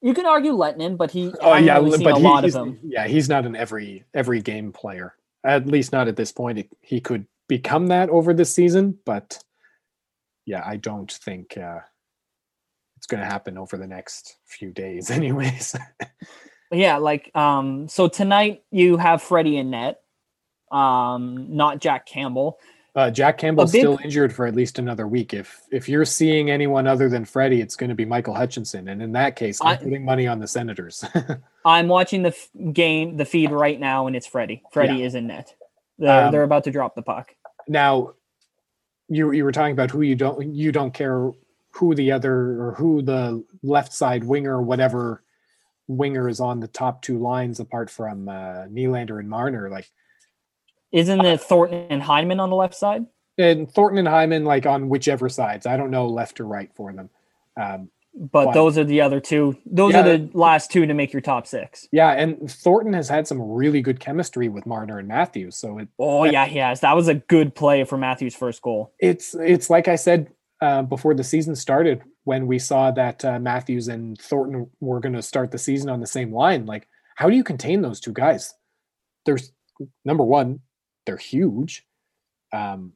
[0.00, 2.44] you can argue Lehtonen, but he oh I haven't yeah, really but a he- lot
[2.44, 5.14] of yeah, he's not an every every game player.
[5.44, 6.58] At least not at this point.
[6.58, 9.42] He- He could become that over this season, but
[10.46, 11.80] yeah, I don't think uh,
[12.96, 15.76] it's going to happen over the next few days, anyways.
[16.70, 20.00] Yeah, like um so tonight you have Freddie in net.
[20.70, 22.58] Um not Jack Campbell.
[22.94, 25.32] Uh, Jack Campbell's big- still injured for at least another week.
[25.32, 29.00] If if you're seeing anyone other than Freddie, it's going to be Michael Hutchinson, and
[29.00, 31.04] in that case, I'm I- putting money on the Senators.
[31.64, 34.62] I'm watching the f- game the feed right now and it's Freddie.
[34.72, 35.54] Freddie is in net.
[35.98, 37.34] They're, Um, they're about to drop the puck.
[37.68, 38.14] Now,
[39.08, 41.30] you you were talking about who you don't you don't care
[41.70, 45.22] who the other or who the left side winger or whatever
[46.28, 49.70] is on the top two lines apart from uh, Nylander and Marner.
[49.70, 49.90] Like
[50.92, 53.06] Isn't it Thornton and Hyman on the left side?
[53.38, 55.64] and Thornton and Hyman, like on whichever sides.
[55.64, 57.08] I don't know left or right for them.
[57.56, 57.90] Um,
[58.20, 58.54] But Fine.
[58.54, 59.56] those are the other two.
[59.64, 60.00] Those Yeah.
[60.00, 61.86] are the last two to make your top six.
[61.92, 65.56] yeah, and Thornton has had some really good chemistry with Marner and Matthews.
[65.56, 66.80] So it, Oh yeah, he has.
[66.80, 68.92] That was a good play for Matthews' first goal.
[68.98, 73.38] it's it's like I said uh, before the season started when we saw that uh,
[73.38, 76.66] Matthews and Thornton were going to start the season on the same line.
[76.66, 78.52] Like, how do you contain those two guys?
[79.26, 79.52] There's
[80.04, 80.60] number one,
[81.06, 81.86] they're huge,
[82.52, 82.94] um,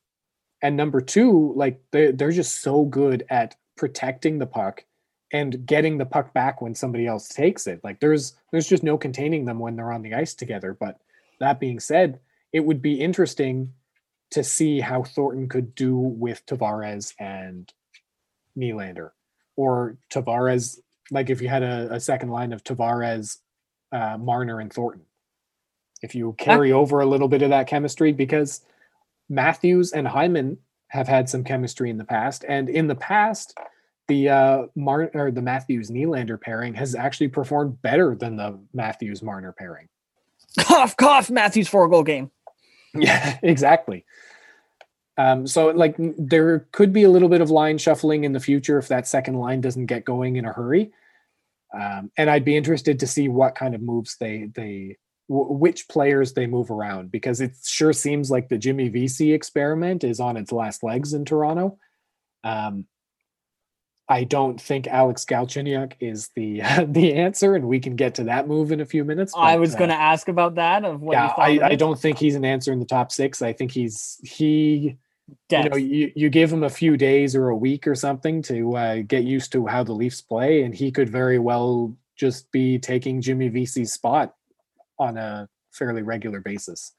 [0.62, 4.84] and number two, like they they're just so good at protecting the puck
[5.32, 7.80] and getting the puck back when somebody else takes it.
[7.82, 10.76] Like there's there's just no containing them when they're on the ice together.
[10.78, 11.00] But
[11.40, 12.20] that being said,
[12.52, 13.72] it would be interesting
[14.30, 17.72] to see how Thornton could do with Tavares and
[18.56, 19.10] Nylander,
[19.56, 20.78] or Tavares.
[21.10, 23.38] Like if you had a, a second line of Tavares,
[23.90, 25.04] uh, Marner, and Thornton,
[26.02, 28.62] if you carry over a little bit of that chemistry, because
[29.28, 30.58] Matthews and Hyman
[30.88, 33.58] have had some chemistry in the past, and in the past,
[34.08, 39.22] the uh, Mar- or the Matthews Nylander pairing has actually performed better than the Matthews
[39.22, 39.88] Marner pairing.
[40.58, 41.30] Cough, cough.
[41.30, 42.30] Matthews four goal game.
[42.94, 44.04] Yeah, exactly.
[45.16, 48.76] Um, so like there could be a little bit of line shuffling in the future
[48.76, 50.92] if that second line doesn't get going in a hurry.
[51.72, 54.98] Um, and I'd be interested to see what kind of moves they they
[55.30, 60.04] w- which players they move around because it sure seems like the Jimmy Vesey experiment
[60.04, 61.78] is on its last legs in Toronto.
[62.44, 62.86] Um,
[64.12, 68.46] I don't think Alex Galchenyuk is the the answer, and we can get to that
[68.46, 69.32] move in a few minutes.
[69.34, 71.40] I was uh, going to ask about that of what you yeah, thought.
[71.40, 73.40] I, I don't think he's an answer in the top six.
[73.40, 74.98] I think he's he.
[75.48, 75.64] Depth.
[75.64, 78.76] You know, you, you give him a few days or a week or something to
[78.76, 82.78] uh, get used to how the Leafs play, and he could very well just be
[82.78, 84.34] taking Jimmy Vesey's spot
[84.98, 86.92] on a fairly regular basis.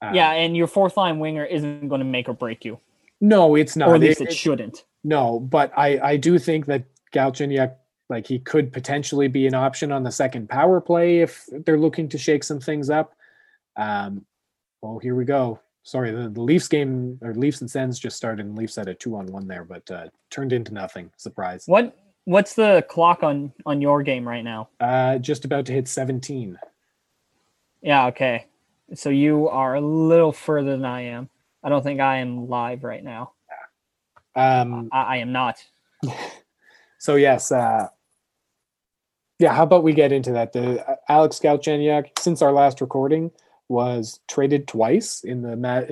[0.00, 2.78] Uh, yeah, and your fourth line winger isn't going to make or break you,
[3.20, 3.90] no, it's not.
[3.90, 4.84] or at least it, it- shouldn't.
[5.02, 7.74] No, but I I do think that Galchenyuk
[8.08, 12.08] like he could potentially be an option on the second power play if they're looking
[12.08, 13.14] to shake some things up.
[13.76, 14.26] Um,
[14.82, 15.60] well, here we go.
[15.82, 18.94] Sorry, the, the Leafs game or Leafs and Sens just started, and Leafs had a
[18.94, 21.10] two on one there, but uh, turned into nothing.
[21.16, 21.64] Surprise.
[21.66, 24.68] What What's the clock on on your game right now?
[24.78, 26.58] Uh, just about to hit seventeen.
[27.80, 28.46] Yeah, okay.
[28.94, 31.30] So you are a little further than I am.
[31.62, 33.32] I don't think I am live right now.
[34.34, 35.64] Um, I, I am not.
[36.98, 37.88] so yes, uh,
[39.38, 39.54] yeah.
[39.54, 40.52] How about we get into that?
[40.52, 43.30] The uh, Alex Galchenyuk, since our last recording,
[43.68, 45.82] was traded twice in the ma-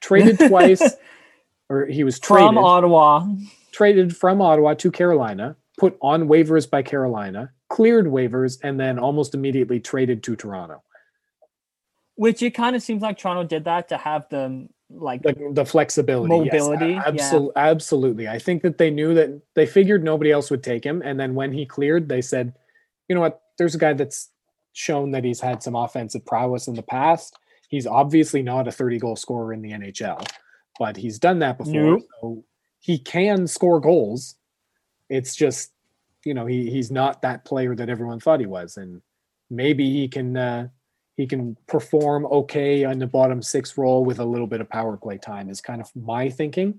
[0.00, 0.96] traded twice,
[1.68, 3.26] or he was traded From Ottawa.
[3.72, 9.34] traded from Ottawa to Carolina, put on waivers by Carolina, cleared waivers, and then almost
[9.34, 10.82] immediately traded to Toronto.
[12.14, 15.64] Which it kind of seems like Toronto did that to have them like The, the
[15.64, 17.02] flexibility, Mobility, yeah.
[17.04, 18.28] absolutely, absolutely.
[18.28, 21.34] I think that they knew that they figured nobody else would take him, and then
[21.34, 22.54] when he cleared, they said,
[23.08, 23.42] "You know what?
[23.58, 24.30] There's a guy that's
[24.72, 27.36] shown that he's had some offensive prowess in the past.
[27.68, 30.24] He's obviously not a 30 goal scorer in the NHL,
[30.78, 32.44] but he's done that before, so
[32.78, 34.36] he can score goals.
[35.08, 35.72] It's just,
[36.24, 39.02] you know, he he's not that player that everyone thought he was, and
[39.50, 40.68] maybe he can." Uh,
[41.16, 44.96] he can perform okay on the bottom six role with a little bit of power
[44.96, 46.78] play time is kind of my thinking.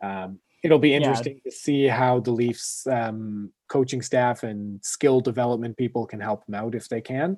[0.00, 5.76] Um, it'll be interesting to see how the Leafs um, coaching staff and skill development
[5.76, 7.36] people can help him out if they can.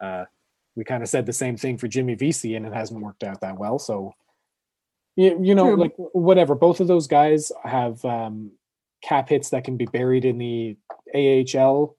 [0.00, 0.24] Uh,
[0.76, 3.42] we kind of said the same thing for Jimmy Vesey and it hasn't worked out
[3.42, 3.78] that well.
[3.78, 4.14] So,
[5.16, 5.76] you, you know, True.
[5.76, 8.52] like whatever, both of those guys have um,
[9.02, 10.76] cap hits that can be buried in the
[11.14, 11.96] AHL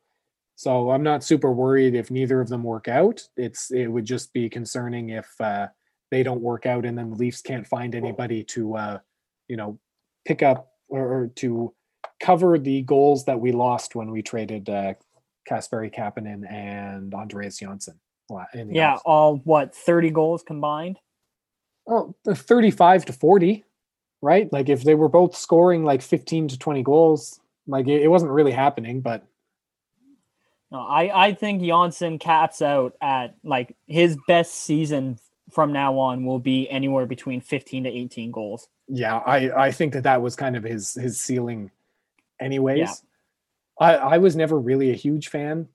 [0.62, 3.28] so I'm not super worried if neither of them work out.
[3.36, 5.70] It's it would just be concerning if uh,
[6.12, 8.99] they don't work out and then the Leafs can't find anybody to uh,
[9.47, 9.80] you know
[10.24, 11.74] pick up or, or to
[12.20, 14.93] cover the goals that we lost when we traded uh,
[15.49, 17.99] Kasperi Kapanen and Andreas Johnsson.
[18.53, 19.01] in the yeah, offseason.
[19.05, 20.99] all what thirty goals combined.
[21.88, 23.66] Oh, the 35 to 40,
[24.22, 24.53] right?
[24.53, 28.32] Like if they were both scoring like 15 to 20 goals, like it, it wasn't
[28.32, 29.26] really happening, but
[30.72, 35.19] No, I I think Johnsson caps out at like his best season
[35.49, 38.69] from now on will be anywhere between fifteen to eighteen goals.
[38.88, 41.72] yeah i i think that that was kind of his his ceiling
[42.39, 43.03] anyways
[43.80, 45.67] i i was never really a huge fan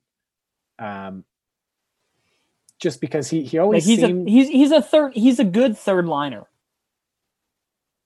[0.79, 1.25] um
[2.79, 5.45] just because he he Like always he's seemed a he's he's a third he's a
[5.45, 6.45] good third liner.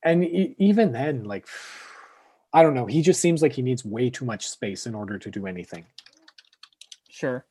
[0.02, 1.46] and e- even then like
[2.52, 5.18] i don't know he just seems like he needs way too much space in order
[5.18, 5.84] to do anything
[7.20, 7.44] Sure.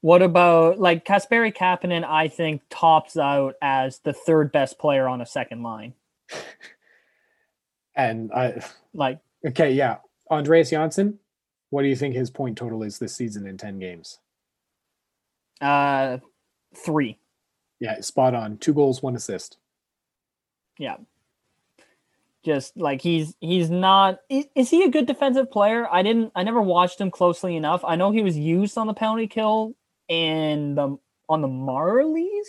[0.00, 2.02] What about like Kasperi Kapanen?
[2.02, 5.94] I think tops out as the third best player on a second line.
[7.98, 9.96] And I Like okay, yeah.
[10.30, 11.18] Andreas Johnsson,
[11.70, 14.18] what do you think his point total is this season in 10 games?
[15.62, 16.18] uh
[16.74, 17.18] three.
[17.80, 18.58] Yeah, spot on.
[18.58, 19.56] Two goals, one assist.
[20.78, 20.96] Yeah.
[22.46, 25.88] Just like he's he's not is, he a good defensive player?
[25.90, 27.84] I didn't I never watched him closely enough.
[27.84, 29.74] I know he was used on the penalty kill
[30.08, 30.96] and the
[31.28, 32.44] on the Marlies.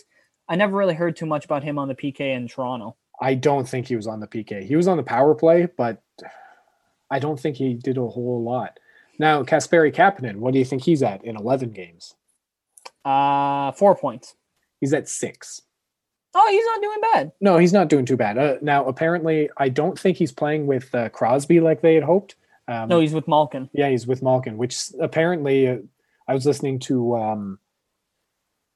[0.47, 2.95] I never really heard too much about him on the PK in Toronto.
[3.19, 4.63] I don't think he was on the PK.
[4.63, 6.03] He was on the power play, but
[7.09, 8.79] I don't think he did a whole lot.
[9.17, 12.13] Now, Kasperi Kapanen, what do you think he's at in 11 games?
[13.03, 14.35] Uh four points.
[14.79, 15.63] He's at six.
[16.39, 17.31] Oh, he's not doing bad.
[17.41, 18.37] No, he's not doing too bad.
[18.37, 22.35] Uh, now, apparently, I don't think he's playing with uh, Crosby like they had hoped.
[22.67, 23.69] Um, No, he's with Malkin.
[23.73, 25.77] yeah, he's with Malkin, which apparently uh,
[26.27, 27.15] I was listening to.
[27.15, 27.59] Um,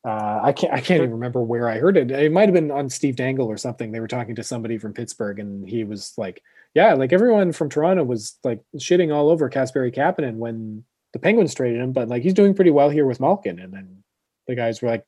[0.03, 0.73] uh, I can't.
[0.73, 2.09] I can't even remember where I heard it.
[2.09, 3.91] It might have been on Steve Dangle or something.
[3.91, 6.41] They were talking to somebody from Pittsburgh, and he was like,
[6.73, 10.83] "Yeah, like everyone from Toronto was like shitting all over Kasperi Kapanen when
[11.13, 14.01] the Penguins traded him, but like he's doing pretty well here with Malkin." And then
[14.47, 15.05] the guys were like,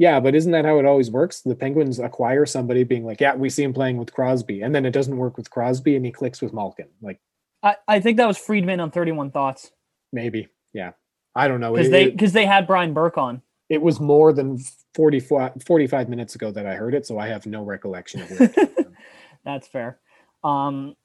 [0.00, 1.42] "Yeah, but isn't that how it always works?
[1.42, 4.86] The Penguins acquire somebody, being like, yeah, we see him playing with Crosby, and then
[4.86, 6.88] it doesn't work with Crosby, and he clicks with Malkin.
[7.02, 7.20] Like
[7.62, 9.70] I, I think that was Friedman on 31 Thoughts
[10.12, 10.92] maybe, yeah."
[11.34, 11.72] I don't know.
[11.72, 13.42] because they because they had Brian Burke on.
[13.68, 14.58] it was more than
[14.94, 18.52] 44 45 minutes ago that I heard it, so I have no recollection of where
[18.56, 18.88] it.
[19.44, 19.98] That's fair.
[20.42, 20.96] Um,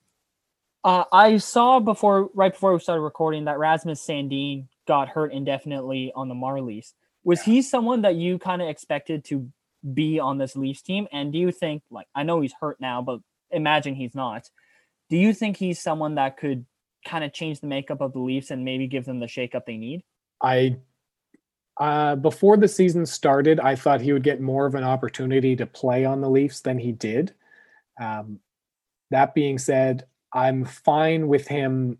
[0.83, 6.11] uh, I saw before, right before we started recording, that Rasmus Sandin got hurt indefinitely
[6.15, 6.93] on the Marlies.
[7.25, 9.51] Was he someone that you kind of expected to
[9.93, 11.07] be on this Leafs team?
[11.11, 13.19] And do you think, like, I know he's hurt now, but
[13.51, 14.49] imagine he's not.
[15.09, 16.65] Do you think he's someone that could
[17.05, 19.77] kind of change the makeup of the Leafs and maybe give them the shakeup they
[19.77, 20.03] need?
[20.41, 20.77] I
[21.77, 25.65] uh, before the season started, I thought he would get more of an opportunity to
[25.65, 27.33] play on the Leafs than he did.
[27.99, 28.39] Um,
[29.11, 31.97] that being said, I'm fine with him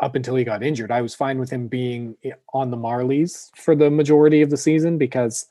[0.00, 0.90] up until he got injured.
[0.90, 2.16] I was fine with him being
[2.54, 5.46] on the Marlies for the majority of the season because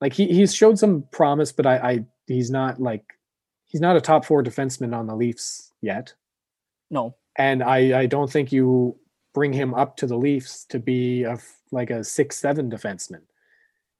[0.00, 3.04] like he he's showed some promise, but I, I he's not like
[3.66, 6.14] he's not a top four defenseman on the Leafs yet
[6.90, 7.14] No.
[7.38, 8.96] and I, I don't think you
[9.32, 11.38] bring him up to the Leafs to be a
[11.72, 13.22] like a six seven defenseman,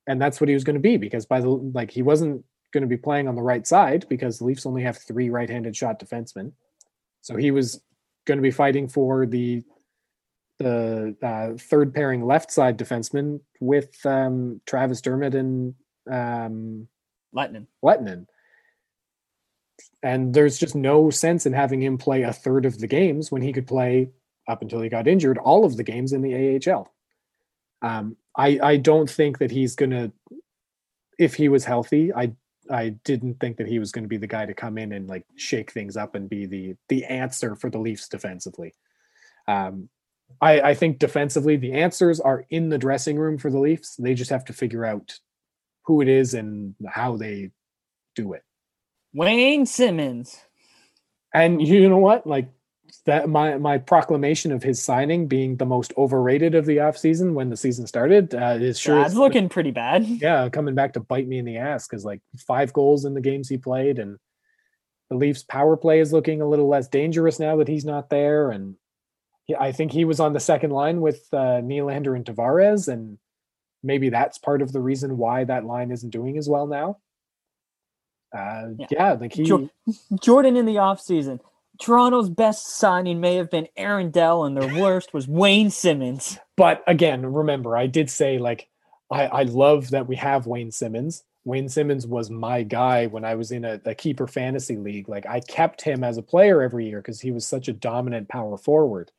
[0.06, 2.82] and that's what he was going to be because by the like he wasn't going
[2.82, 5.98] to be playing on the right side because the Leafs only have three right-handed shot
[6.00, 6.52] defensemen,
[7.20, 7.80] so he was
[8.26, 9.62] going to be fighting for the
[10.58, 15.74] the uh, third pairing left side defenseman with um, Travis Dermott and
[16.10, 16.86] um,
[17.34, 17.66] Lehtonen.
[17.84, 18.26] Lehtonen.
[20.02, 23.42] And there's just no sense in having him play a third of the games when
[23.42, 24.10] he could play
[24.46, 26.92] up until he got injured all of the games in the AHL.
[27.82, 30.12] Um, I I don't think that he's gonna.
[31.18, 32.32] If he was healthy, I
[32.70, 35.08] I didn't think that he was going to be the guy to come in and
[35.08, 38.74] like shake things up and be the the answer for the Leafs defensively.
[39.46, 39.88] Um,
[40.40, 43.96] I I think defensively the answers are in the dressing room for the Leafs.
[43.96, 45.18] They just have to figure out
[45.82, 47.50] who it is and how they
[48.14, 48.42] do it.
[49.12, 50.44] Wayne Simmonds.
[51.32, 52.26] And you know what?
[52.26, 52.48] Like
[53.06, 57.50] that my my proclamation of his signing being the most overrated of the offseason when
[57.50, 60.04] the season started uh, is sure That's is- looking pretty bad.
[60.06, 63.20] yeah coming back to bite me in the ass because like five goals in the
[63.20, 64.18] games he played and
[65.10, 68.50] the Leafs power play is looking a little less dangerous now that he's not there
[68.50, 68.76] and
[69.44, 73.18] he, I think he was on the second line with uh, Nylander and Tavares and
[73.82, 76.96] maybe that's part of the reason why that line isn't doing as well now.
[78.34, 78.86] Uh, Yeah.
[78.90, 79.12] yeah.
[79.12, 79.44] like he
[80.22, 81.40] Jordan in the offseason.
[81.80, 86.38] Toronto's best signing may have been Aaron Dell, and their worst was Wayne Simmonds.
[86.56, 88.68] but again, remember, I did say like
[89.10, 91.24] I, I love that we have Wayne Simmonds.
[91.44, 95.08] Wayne Simmonds was my guy when I was in a, a keeper fantasy league.
[95.08, 98.28] Like I kept him as a player every year because he was such a dominant
[98.28, 99.10] power forward.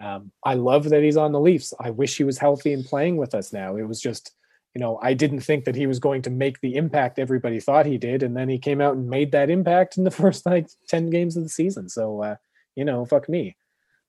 [0.00, 1.72] Um, I love that he's on the Leafs.
[1.80, 3.76] I wish he was healthy and playing with us now.
[3.76, 4.34] It was just,
[4.74, 7.86] you know, I didn't think that he was going to make the impact everybody thought
[7.86, 10.68] he did, and then he came out and made that impact in the first like
[10.88, 11.88] ten games of the season.
[11.88, 12.36] So, uh,
[12.74, 13.56] you know, fuck me.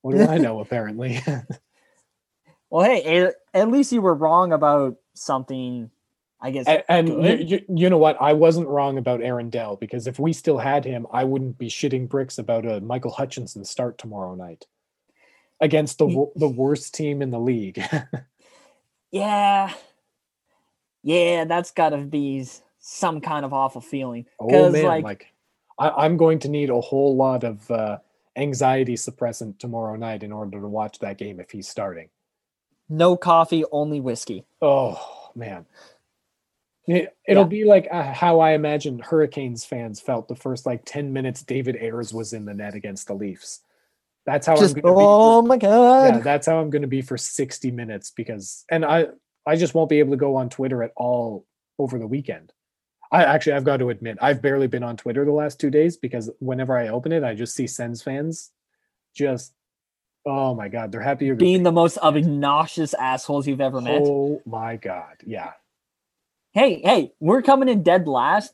[0.02, 0.60] What do I know?
[0.60, 1.20] Apparently.
[2.70, 5.90] Well, hey, at, least you were wrong about something.
[6.40, 6.66] I guess.
[6.66, 8.20] And, and you, you, you know what?
[8.20, 11.68] I wasn't wrong about Aaron Dell because if we still had him, I wouldn't be
[11.68, 14.66] shitting bricks about a Michael Hutchinson start tomorrow night
[15.60, 17.82] against the the worst team in the league.
[19.10, 19.72] yeah,
[21.06, 22.44] yeah, that's got to be
[22.80, 24.26] some kind of awful feeling.
[24.40, 25.26] oh man, like, like,
[25.78, 27.98] I, I'm going to need a whole lot of uh,
[28.34, 32.08] anxiety suppressant tomorrow night in order to watch that game if he's starting.
[32.88, 34.44] No coffee, only whiskey.
[34.60, 35.66] Oh man.
[36.88, 37.48] It, it'll Yeah.
[37.48, 41.76] be like uh, how I imagine Hurricanes fans felt the first like 10 minutes David
[41.80, 43.60] Ayres was in the net against the Leafs.
[44.24, 46.04] That's how Just I'm going to oh my god.
[46.04, 49.06] yeah, that's how I'm going to be for 60 minutes because and I
[49.46, 51.46] I just won't be able to go on Twitter at all
[51.78, 52.52] over the weekend.
[53.12, 55.96] I actually I've got to admit I've barely been on Twitter the last 2 days
[55.96, 58.50] because whenever I open it I just see Sens fans
[59.14, 59.52] just
[60.26, 64.02] oh my god, they're happy you're Being the most obnoxious assholes you've ever met.
[64.04, 65.16] Oh my god.
[65.24, 65.52] Yeah.
[66.50, 68.52] Hey, hey, we're coming in dead last,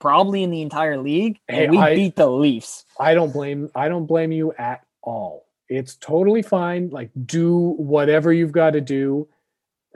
[0.00, 2.84] probably in the entire league, and Hey, we I- beat the Leafs.
[2.98, 5.44] I don't blame I don't blame you at all.
[5.68, 6.90] It's totally fine.
[6.90, 9.28] Like do whatever you've got to do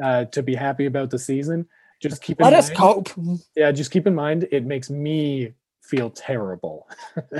[0.02, 1.66] uh, to be happy about the season.
[2.00, 3.10] Just keep in Let us mind, cope.
[3.56, 6.88] Yeah, just keep in mind it makes me feel terrible.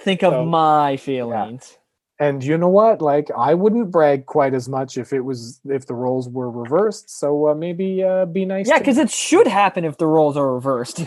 [0.00, 1.78] Think of So, my feelings.
[2.18, 3.00] And you know what?
[3.00, 7.10] Like I wouldn't brag quite as much if it was if the roles were reversed.
[7.10, 8.68] So uh, maybe uh, be nice.
[8.68, 11.04] Yeah, because it should happen if the roles are reversed.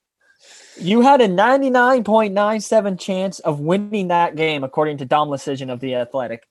[0.78, 5.94] you had a 99.97 chance of winning that game, according to Dom Decision of The
[5.94, 6.46] Athletic,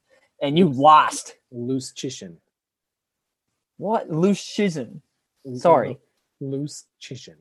[0.45, 1.35] and you lost.
[1.51, 2.37] loose chishin.
[3.77, 4.09] What?
[4.09, 5.01] Loose Chisholm.
[5.55, 5.97] Sorry.
[6.39, 7.35] loose chishin.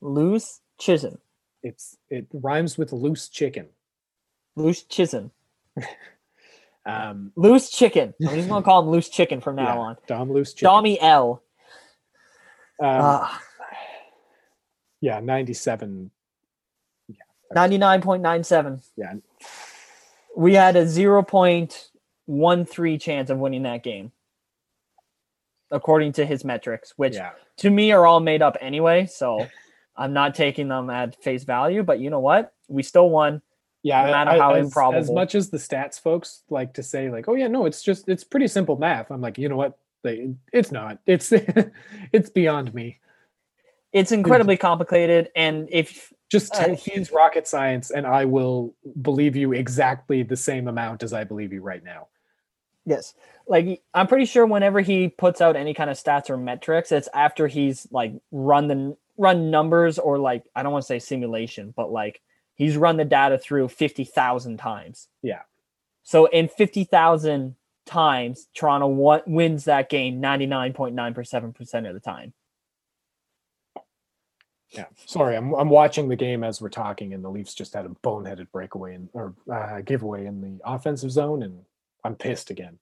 [0.00, 1.18] Loose Chisholm.
[1.62, 3.68] It's it rhymes with loose chicken.
[4.56, 5.30] Loose Chisholm.
[6.86, 8.12] Um, Loose Chicken.
[8.20, 9.96] I'm just going to call him Loose Chicken from now yeah, on.
[10.06, 10.70] Dom loose chicken.
[10.70, 11.42] Dommy L.
[12.78, 13.40] Um, Ah,
[15.00, 16.10] yeah, ninety-seven.
[17.56, 18.82] 99.97.
[18.96, 19.14] Yeah,
[20.36, 20.84] We had a
[22.28, 24.12] 0.13 chance of winning that game,
[25.70, 27.32] according to his metrics, which yeah.
[27.58, 29.06] to me are all made up anyway.
[29.06, 29.46] So
[29.96, 31.82] I'm not taking them at face value.
[31.82, 32.52] But you know what?
[32.68, 33.42] We still won.
[33.82, 35.14] Yeah, no matter I- how as, As improbable.
[35.14, 38.24] much as the stats folks like to say, like, "Oh yeah, no, it's just it's
[38.24, 39.78] pretty simple math." I'm like, you know what?
[40.02, 40.98] They, it's not.
[41.06, 41.32] It's
[42.12, 43.00] it's beyond me.
[43.92, 45.30] It's incredibly complicated.
[45.36, 50.22] And if Just Uh, tell me it's rocket science, and I will believe you exactly
[50.22, 52.08] the same amount as I believe you right now.
[52.86, 53.14] Yes.
[53.46, 57.08] Like I'm pretty sure whenever he puts out any kind of stats or metrics, it's
[57.14, 61.72] after he's like run the run numbers or like I don't want to say simulation,
[61.76, 62.20] but like
[62.54, 65.08] he's run the data through 50,000 times.
[65.22, 65.42] Yeah.
[66.02, 67.56] So in 50,000
[67.86, 72.32] times, Toronto wins that game 99.97% of the time.
[74.70, 77.86] Yeah, sorry, I'm I'm watching the game as we're talking, and the Leafs just had
[77.86, 81.60] a boneheaded breakaway in, or uh, giveaway in the offensive zone, and
[82.04, 82.78] I'm pissed again.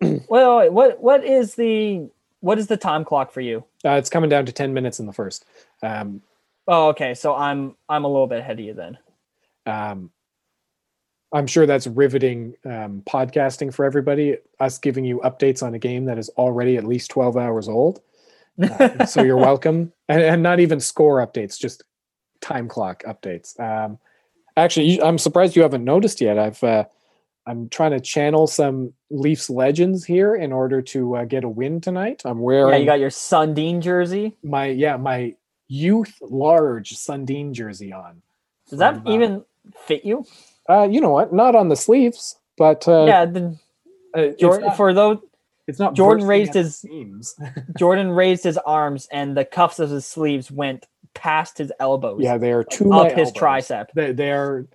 [0.28, 2.08] Well, what what is the
[2.40, 3.64] what is the time clock for you?
[3.84, 5.44] Uh, it's coming down to ten minutes in the first.
[5.82, 6.22] Um,
[6.66, 7.14] Oh, okay.
[7.14, 8.98] So I'm I'm a little bit ahead of you then.
[9.66, 10.10] um,
[11.32, 14.36] I'm sure that's riveting um, podcasting for everybody.
[14.60, 18.00] Us giving you updates on a game that is already at least 12 hours old.
[18.62, 21.84] Uh, so you're welcome, and, and not even score updates, just
[22.42, 23.58] time clock updates.
[23.58, 23.98] Um,
[24.58, 26.38] actually, I'm surprised you haven't noticed yet.
[26.38, 26.84] I've uh,
[27.46, 31.80] I'm trying to channel some Leafs legends here in order to uh, get a win
[31.80, 32.22] tonight.
[32.24, 32.72] I'm wearing.
[32.72, 34.36] yeah, you got your Sundin jersey.
[34.42, 35.34] my yeah my
[35.68, 38.22] youth large Sundin jersey on.
[38.68, 39.44] Does that uh, even
[39.86, 40.24] fit you?
[40.68, 41.32] Uh, you know what?
[41.32, 43.58] Not on the sleeves, but uh, yeah, the,
[44.14, 45.18] uh, Jordan not- for those
[45.66, 47.34] It's not Jordan raised his- seams.
[47.78, 52.20] Jordan raised his arms and the cuffs of his sleeves went past his elbows.
[52.22, 53.86] yeah, they are too up his tricep.
[53.94, 54.66] They, they are.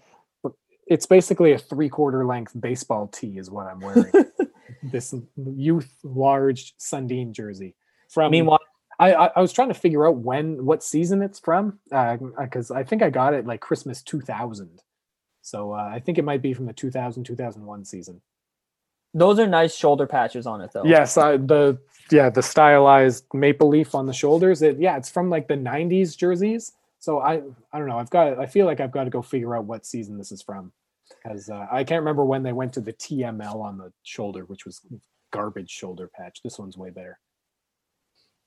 [0.90, 4.12] It's basically a three-quarter length baseball tee, is what I'm wearing.
[4.84, 7.76] this youth large Sundin jersey.
[8.10, 8.60] From Meanwhile,
[9.00, 12.84] I, I I was trying to figure out when what season it's from because I
[12.84, 14.82] think I got it like Christmas 2000.
[15.42, 18.22] So uh, I think it might be from the 2000 2001 season.
[19.14, 20.86] those are nice shoulder patches on it though.
[20.86, 21.78] Yes, I, the
[22.12, 24.62] yeah the stylized maple leaf on the shoulders.
[24.62, 26.74] It yeah, it's from like the '90s jerseys.
[27.08, 27.36] So I
[27.72, 27.98] I don't know.
[28.00, 30.42] I've got I feel like I've got to go figure out what season this is
[30.42, 30.74] from
[31.24, 34.66] because uh, I can't remember when they went to the TML on the shoulder, which
[34.66, 34.82] was
[35.32, 36.42] garbage shoulder patch.
[36.44, 37.18] This one's way better.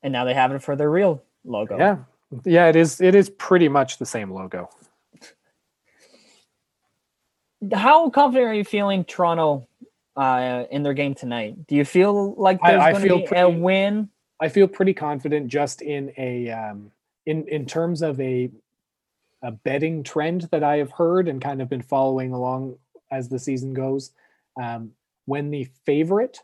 [0.02, 1.78] And now they have it for their real logo.
[1.78, 1.96] Yeah,
[2.44, 3.00] yeah, it is.
[3.00, 4.68] It is pretty much the same logo.
[7.72, 9.66] How confident are you feeling Toronto
[10.16, 11.66] uh, in their game tonight?
[11.66, 14.10] Do you feel like I- there's I going feel to be a pretty- win?
[14.38, 16.92] I feel pretty confident just in a um,
[17.30, 18.50] in in terms of a
[19.42, 22.76] a betting trend that I have heard and kind of been following along
[23.10, 24.12] as the season goes.
[24.60, 24.90] Um,
[25.24, 26.38] when the favorite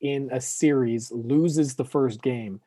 [0.00, 2.60] in a series loses the first game,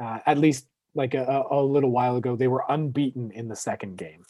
[0.00, 3.96] uh, at least like a, a little while ago, they were unbeaten in the second
[3.96, 4.24] game.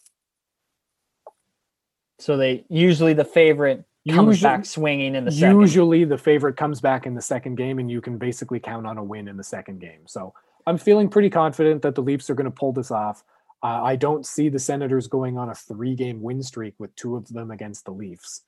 [2.20, 5.60] So they usually the favorite comes Usually- back swinging in the second.
[5.60, 8.96] Usually the favorite comes back in the second game and you can basically count on
[8.96, 10.06] a win in the second game.
[10.06, 10.32] So
[10.66, 13.24] I'm feeling pretty confident that the Leafs are going to pull this off.
[13.62, 17.16] Uh, I don't see the Senators going on a three game win streak with two
[17.16, 18.42] of them against the Leafs.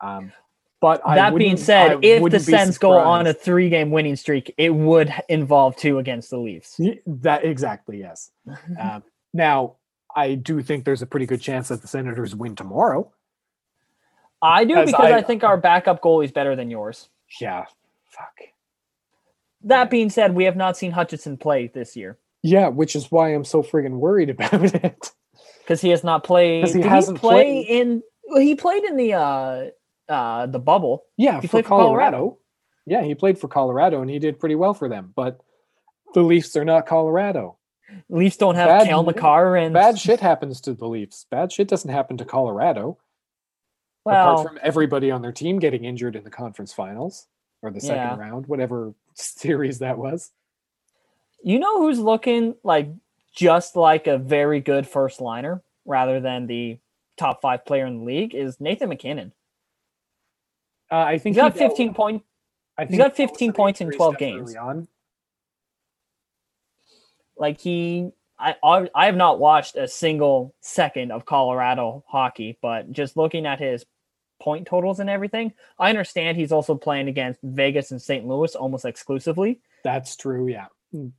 [0.00, 0.32] Um,
[0.80, 4.14] but I that being said, I if the Sens go on a three game winning
[4.14, 6.78] streak, it would involve two against the Leafs.
[7.06, 8.30] That exactly yes.
[8.80, 9.02] um,
[9.32, 9.74] now
[10.14, 13.10] I do think there's a pretty good chance that the Senators win tomorrow.
[14.40, 17.08] I do Because because I, I- think our backup goalie is better than yours.
[17.40, 17.64] Yeah,
[18.04, 18.38] fuck.
[19.62, 23.34] That being said, we have not seen Hutchinson play this year Yeah, which is why
[23.34, 25.10] I'm so friggin' worried about it.
[25.60, 26.66] because he has not played.
[26.68, 27.66] he did hasn't play played.
[27.80, 28.02] in.
[28.28, 29.66] Well, he played in the uh
[30.08, 31.04] uh the bubble.
[31.16, 32.16] Yeah, He for played for Colorado.
[32.16, 32.38] Colorado.
[32.86, 35.12] Yeah, he played for Colorado and he did pretty well for them.
[35.14, 35.40] But
[36.14, 37.56] the Leafs are not Colorado.
[38.08, 41.26] Leafs don't have Bad- Cale Makar and Bad shit happens to the Leafs.
[41.30, 42.98] Bad shit doesn't happen to Colorado.
[44.04, 47.26] Well, apart from everybody on their team getting injured in the conference finals
[47.62, 48.16] or the second Yeah.
[48.16, 48.94] round, whatever
[49.38, 50.30] series that was.
[51.42, 52.88] you know who's looking like
[53.34, 56.78] just like a very good first liner rather than the
[57.16, 59.32] top five player in the league is Nathan MacKinnon.
[60.90, 62.22] Uh, I think He's got he dealt- 15 point.
[62.76, 64.56] I he's think got he dealt with 15 points in 12 games.
[64.56, 64.88] On.
[67.36, 68.56] Like he, I
[68.94, 73.84] I have not watched a single second of Colorado hockey, but just looking at his
[74.40, 78.26] point totals and everything, I understand he's also playing against Vegas and St.
[78.26, 79.60] Louis almost exclusively.
[79.84, 80.48] That's true.
[80.48, 80.66] Yeah.
[80.94, 81.12] Mm.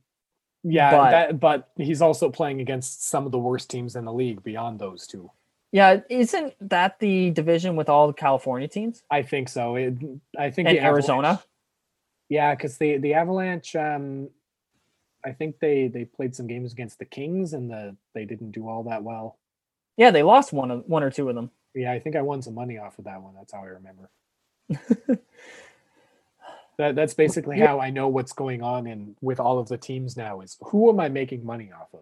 [0.62, 4.12] Yeah, But- that, but he's also playing against some of the worst teams in the
[4.12, 5.30] league beyond those two.
[5.72, 9.76] Yeah, isn't that the division with all the California teams I think so.
[9.76, 9.94] It,
[10.36, 11.28] I think and the Arizona?
[11.28, 11.46] Avalanche-
[12.28, 14.30] Yeah, because the the Avalanche, um,
[15.24, 18.68] I think they they played some games against the Kings and the they didn't do
[18.68, 19.38] all that well.
[19.96, 21.50] Yeah, they lost one of one or two of them.
[21.74, 23.34] Yeah, I think I won some money off of that one.
[23.34, 24.10] That's how I remember.
[26.78, 27.68] that that's basically Yeah.
[27.68, 30.40] how I know what's going on and with all of the teams now.
[30.40, 32.00] Is who am I making money off of?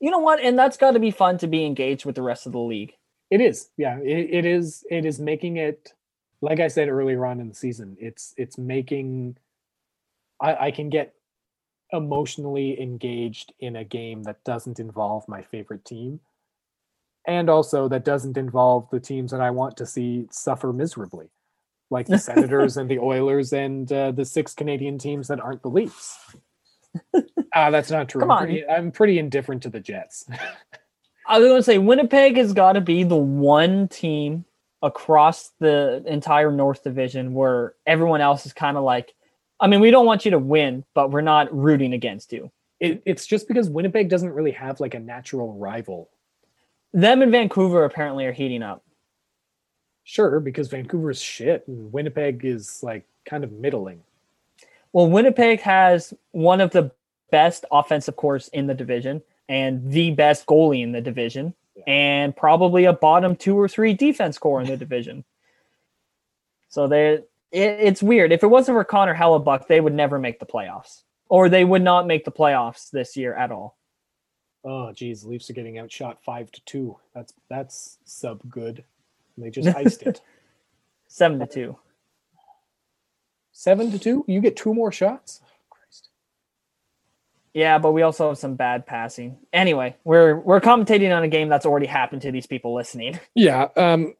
[0.00, 0.40] You know what?
[0.40, 2.94] And that's got to be fun to be engaged with the rest of the league.
[3.30, 3.98] It is, yeah.
[4.00, 4.84] It, it is.
[4.90, 5.94] It is making it.
[6.40, 9.38] Like I said earlier on in the season, it's it's making.
[10.40, 11.14] I, I can get
[11.92, 16.20] emotionally engaged in a game that doesn't involve my favorite team,
[17.26, 21.30] and also that doesn't involve the teams that I want to see suffer miserably,
[21.90, 25.70] like the Senators and the Oilers and uh, the six Canadian teams that aren't the
[25.70, 26.18] Leafs.
[27.54, 28.20] Ah, that's not true.
[28.20, 28.44] Come I'm on.
[28.44, 30.26] pretty, I'm pretty indifferent to the Jets.
[31.26, 34.44] I was going to say Winnipeg has got to be the one team
[34.82, 39.14] across the entire North Division where everyone else is kind of like,
[39.58, 42.52] I mean, we don't want you to win, but we're not rooting against you.
[42.80, 46.10] it, it's just because Winnipeg doesn't really have like a natural rival.
[46.94, 48.84] Them and Vancouver apparently are heating up.
[50.04, 54.00] Sure, because Vancouver's shit and Winnipeg is like kind of middling.
[54.92, 56.92] Well, Winnipeg has one of the
[57.32, 61.52] best offensive cores in the division and the best goalie in the division
[61.88, 65.24] and probably a bottom two or three defense core in the division.
[66.68, 68.30] So they it, it's weird.
[68.30, 71.02] If it wasn't for Connor Hellebuyck, they would never make the playoffs.
[71.28, 73.76] Or they would not make the playoffs this year at all.
[74.64, 76.96] Oh, geez, Leafs are getting outshot five to two.
[77.14, 78.84] That's that's sub good.
[79.36, 80.20] They just iced it.
[81.06, 81.76] Seven to two.
[83.52, 84.24] Seven to two.
[84.26, 85.40] You get two more shots.
[85.68, 86.08] Christ.
[87.52, 89.36] Yeah, but we also have some bad passing.
[89.52, 93.20] Anyway, we're we're commentating on a game that's already happened to these people listening.
[93.34, 93.68] Yeah.
[93.76, 94.14] Um,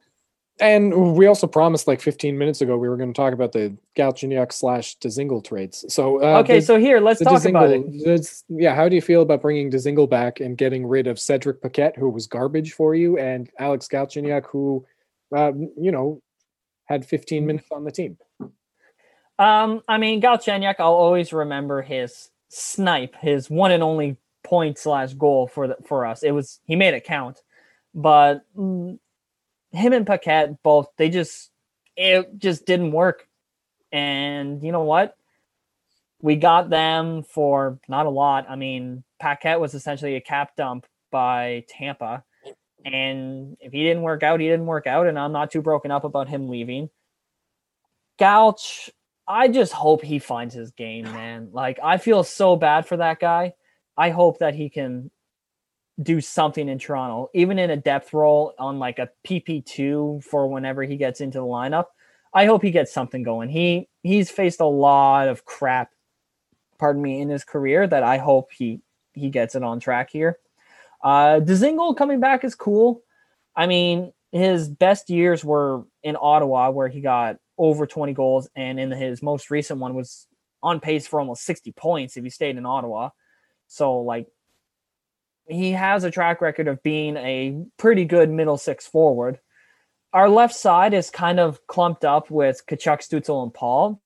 [0.59, 3.75] and we also promised like 15 minutes ago we were going to talk about the
[3.97, 5.85] Galchenyuk slash Dzingel trades.
[5.93, 8.43] So uh, okay, the- so here let's talk about it.
[8.49, 11.97] Yeah, how do you feel about bringing Dzingel back and getting rid of Cedric Paquette,
[11.97, 14.85] who was garbage for you, and Alex Galchenyuk, who,
[15.35, 16.21] uh, you know,
[16.85, 18.17] had 15 minutes on the team?
[19.37, 25.13] Um, I mean, Galchenyuk, I'll always remember his snipe, his one and only point slash
[25.13, 26.23] goal for the, for us.
[26.23, 27.41] It was he made it count,
[27.93, 28.97] but mm,
[29.75, 31.51] him and Paquette both they just
[31.95, 33.27] it just didn't work.
[33.91, 35.15] And you know what?
[36.21, 38.47] We got them for not a lot.
[38.49, 42.23] I mean, Paquette was essentially a cap dump by Tampa.
[42.83, 45.07] And if he didn't work out, he didn't work out.
[45.07, 46.89] And I'm not too broken up about him leaving.
[48.19, 48.89] Gouch,
[49.27, 51.49] I just hope he finds his game, man.
[51.51, 53.53] Like I feel so bad for that guy.
[53.97, 55.09] I hope that he can
[56.01, 60.83] do something in Toronto, even in a depth role on like a PP2 for whenever
[60.83, 61.85] he gets into the lineup.
[62.33, 63.49] I hope he gets something going.
[63.49, 65.91] He he's faced a lot of crap,
[66.77, 68.81] pardon me, in his career that I hope he
[69.13, 70.39] he gets it on track here.
[71.01, 73.01] Uh Dzingel coming back is cool.
[73.55, 78.79] I mean, his best years were in Ottawa, where he got over 20 goals, and
[78.79, 80.27] in his most recent one was
[80.61, 83.11] on pace for almost 60 points if he stayed in Ottawa.
[83.67, 84.27] So, like,
[85.47, 89.39] he has a track record of being a pretty good middle six forward.
[90.13, 94.01] Our left side is kind of clumped up with Tkachuk, Stützle, and Paul.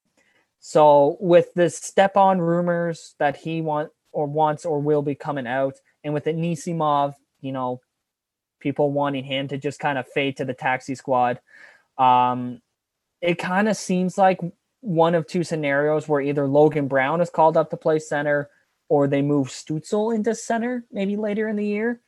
[0.60, 5.76] So, with the Stepan rumors that he want or wants or will be coming out,
[6.04, 7.80] and with the Anisimov, you know,
[8.60, 11.40] people wanting him to just kind of fade to the taxi squad,
[11.98, 12.62] um,
[13.22, 14.40] it kind of seems like
[14.82, 18.50] one of two scenarios where either Logan Brown is called up to play center
[18.90, 22.02] or they move Stützle into center maybe later in the year.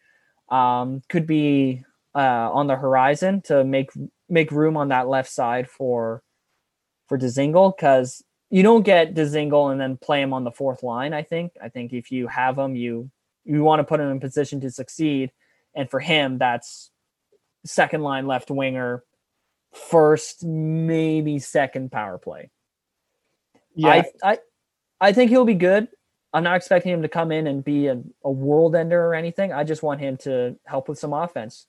[0.50, 3.92] Um, could be uh, on the horizon to make
[4.28, 6.24] make room on that left side for
[7.08, 11.14] for Dzingel because you don't get Dzingel and then play him on the fourth line.
[11.14, 11.54] I think.
[11.64, 13.10] I think if you have him, you
[13.46, 15.32] you want to put him in position to succeed,
[15.74, 16.92] and for him, that's
[17.66, 19.04] second line left winger,
[19.74, 22.50] first maybe second power play.
[23.76, 24.38] Yeah, I I,
[25.00, 25.88] I think he'll be good.
[26.34, 29.52] I'm not expecting him to come in and be a, a world ender or anything.
[29.52, 31.68] I just want him to help with some offense.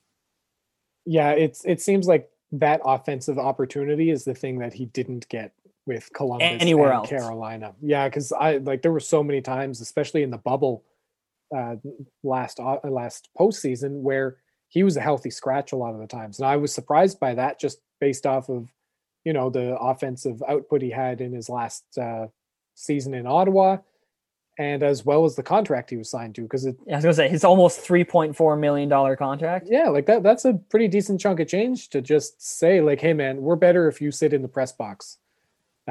[1.04, 5.52] Yeah, it's it seems like that offensive opportunity is the thing that he didn't get
[5.86, 7.08] with Columbus anywhere else.
[7.08, 7.74] Carolina.
[7.80, 10.84] Yeah, because I like there were so many times, especially in the bubble
[11.54, 11.76] uh,
[12.22, 14.36] last uh, last postseason, where
[14.68, 17.34] he was a healthy scratch a lot of the times, and I was surprised by
[17.34, 18.68] that just based off of
[19.24, 22.26] you know the offensive output he had in his last uh,
[22.76, 23.78] season in Ottawa
[24.58, 27.14] and as well as the contract he was signed to because yeah, I was gonna
[27.14, 29.68] say his almost three point four million dollar contract.
[29.70, 33.12] Yeah, like that that's a pretty decent chunk of change to just say, like, hey
[33.12, 35.18] man, we're better if you sit in the press box.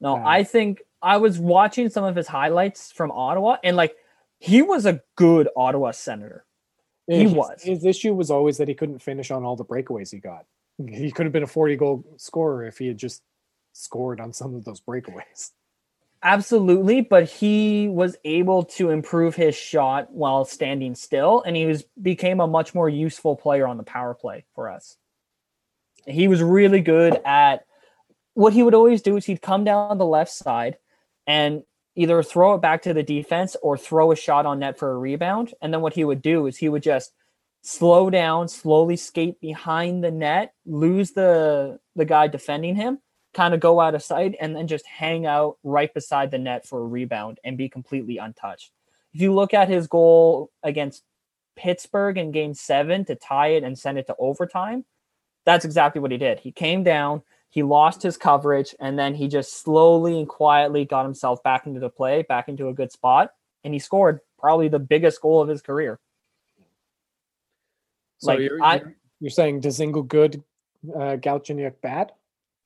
[0.00, 3.96] no, uh, I think I was watching some of his highlights from Ottawa and like
[4.38, 6.44] he was a good Ottawa senator.
[7.06, 7.62] He his, was.
[7.62, 10.46] His issue was always that he couldn't finish on all the breakaways he got.
[10.88, 13.22] He could have been a 40 goal scorer if he had just
[13.72, 15.50] scored on some of those breakaways.
[16.24, 21.84] Absolutely, but he was able to improve his shot while standing still, and he was
[22.00, 24.96] became a much more useful player on the power play for us.
[26.06, 27.66] He was really good at
[28.34, 30.76] what he would always do is he'd come down the left side
[31.26, 31.64] and
[31.96, 34.98] either throw it back to the defense or throw a shot on net for a
[34.98, 35.52] rebound.
[35.60, 37.12] And then what he would do is he would just
[37.62, 43.00] slow down, slowly skate behind the net, lose the the guy defending him,
[43.34, 46.66] kind of go out of sight and then just hang out right beside the net
[46.66, 48.70] for a rebound and be completely untouched.
[49.14, 51.02] If you look at his goal against
[51.56, 54.84] Pittsburgh in game seven to tie it and send it to overtime,
[55.44, 56.40] that's exactly what he did.
[56.40, 61.04] He came down, he lost his coverage, and then he just slowly and quietly got
[61.04, 63.32] himself back into the play, back into a good spot,
[63.64, 65.98] and he scored probably the biggest goal of his career.
[68.18, 68.82] So like, you're, I,
[69.20, 70.42] you're saying Dzingel good,
[70.94, 72.12] uh, Galchenyuk bad?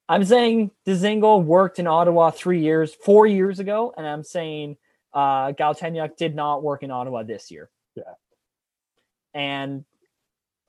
[0.08, 4.76] I'm saying Dzingel worked in Ottawa three years, four years ago, and I'm saying
[5.12, 7.70] uh, Galchenyuk did not work in Ottawa this year.
[7.96, 8.02] Yeah.
[9.34, 9.84] And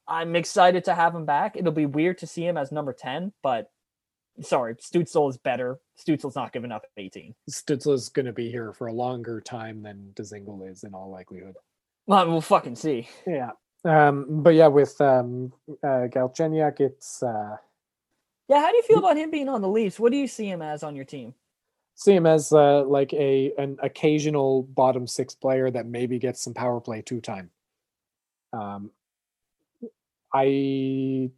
[0.07, 1.55] I'm excited to have him back.
[1.55, 3.69] It'll be weird to see him as number 10, but
[4.41, 5.79] sorry, Stützle is better.
[5.99, 7.35] Stützle's not giving up 18.
[7.49, 11.11] Stützle is going to be here for a longer time than Dzingel is in all
[11.11, 11.55] likelihood.
[12.07, 13.09] Well, we'll fucking see.
[13.25, 13.51] Yeah.
[13.83, 17.57] Um, but yeah, with um, uh, Galchenyuk, it's uh,
[18.47, 19.99] yeah, how do you feel about him being on the Leafs?
[19.99, 21.33] What do you see him as on your team?
[21.95, 26.53] See him as uh, like a an occasional bottom six player that maybe gets some
[26.53, 27.49] power play two time.
[28.53, 28.91] Um,
[30.33, 31.31] I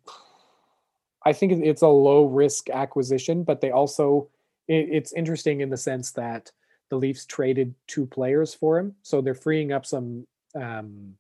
[1.26, 4.30] I think it's a low risk acquisition, but they also
[4.68, 6.52] it, it's interesting in the sense that
[6.90, 11.16] the Leafs traded two players for him, so they're freeing up some um,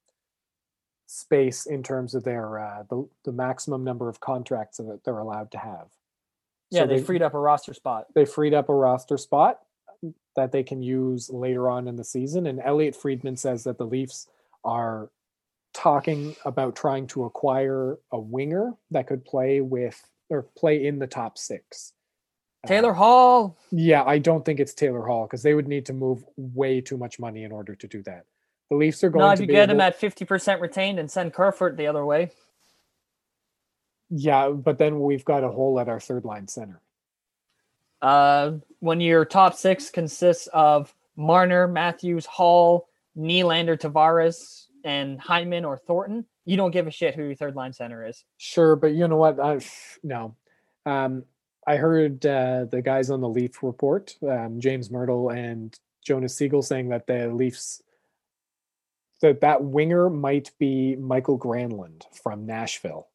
[1.11, 5.51] space in terms of their uh, the the maximum number of contracts that they're allowed
[5.51, 5.87] to have.
[6.69, 8.05] Yeah, so they, they freed up a roster spot.
[8.13, 9.59] They freed up a roster spot
[10.35, 12.45] that they can use later on in the season.
[12.45, 14.27] And Elliotte Friedman says that the Leafs
[14.63, 15.09] are
[15.73, 19.99] talking about trying to acquire a winger that could play with
[20.29, 21.93] or play in the top six.
[22.67, 23.57] Taylor uh, Hall.
[23.71, 26.97] Yeah, I don't think it's Taylor Hall because they would need to move way too
[26.97, 28.25] much money in order to do that.
[28.69, 29.25] The Leafs are going.
[29.25, 29.75] No, if you get able...
[29.75, 32.31] him at fifty percent retained and send Kerfoot the other way.
[34.09, 36.81] Yeah, but then we've got a hole at our third line center.
[38.01, 45.77] Uh, when your top six consists of Marner, Matthews, Hall, Nylander, Tavares, and Hyman or
[45.77, 48.23] Thornton, you don't give a shit who your third line center is.
[48.37, 49.39] Sure, but you know what?
[49.39, 49.59] I
[50.03, 50.35] no.
[50.85, 51.25] Um,
[51.67, 56.61] I heard uh, the guys on the Leaf report, um, James Mirtle and Jonas Siegel,
[56.61, 57.83] saying that the Leafs
[59.21, 63.07] that that winger might be Michael Granlund from Nashville.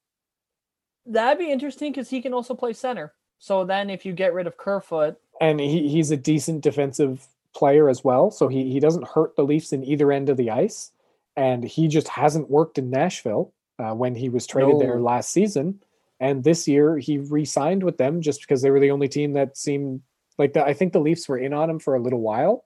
[1.07, 3.12] That'd be interesting because he can also play center.
[3.38, 7.88] So then, if you get rid of Kerfoot, and he, he's a decent defensive player
[7.88, 8.30] as well.
[8.30, 10.90] So he, he doesn't hurt the Leafs in either end of the ice.
[11.36, 15.80] And he just hasn't worked in Nashville uh, when he was traded there last season.
[16.20, 19.32] And this year he re signed with them just because they were the only team
[19.32, 20.02] that seemed
[20.38, 22.64] like the, I think the Leafs were in on him for a little while,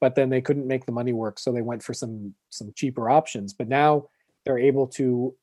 [0.00, 1.38] but then they couldn't make the money work.
[1.38, 3.52] So they went for some some cheaper options.
[3.52, 4.08] But now
[4.44, 5.34] they're able to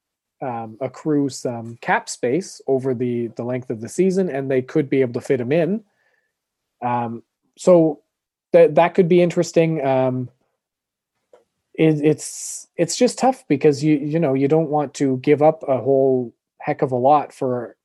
[0.41, 4.89] um, accrue some cap space over the the length of the season, and they could
[4.89, 5.83] be able to fit him in.
[6.81, 7.23] Um,
[7.57, 8.01] so
[8.51, 9.85] that that could be interesting.
[9.85, 10.29] Um,
[11.73, 15.63] it, it's it's just tough because you you know you don't want to give up
[15.67, 17.75] a whole heck of a lot for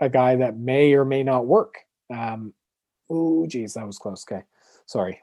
[0.00, 1.78] a guy that may or may not work.
[2.12, 2.54] Um,
[3.10, 4.24] oh, geez, that was close.
[4.30, 4.42] Okay,
[4.86, 5.20] sorry.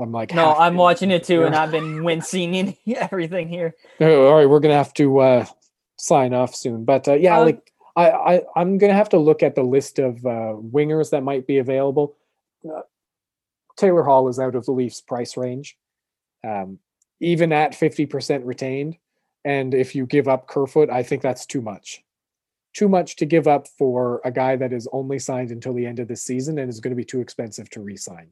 [0.00, 3.74] I'm like no, I'm in- watching it too, and I've been wincing in everything here.
[4.00, 5.46] All right, we're gonna have to uh,
[5.96, 6.84] sign off soon.
[6.84, 9.98] But uh, yeah, Uh, like I, I, I'm gonna have to look at the list
[9.98, 12.16] of uh, wingers that might be available.
[12.68, 12.82] Uh,
[13.76, 15.76] Taylor Hall is out of the Leafs' price range,
[16.46, 16.78] um,
[17.20, 18.96] even at 50% retained.
[19.44, 22.02] And if you give up Kerfoot, I think that's too much.
[22.74, 25.98] Too much to give up for a guy that is only signed until the end
[25.98, 28.30] of the season and is going to be too expensive to re-sign.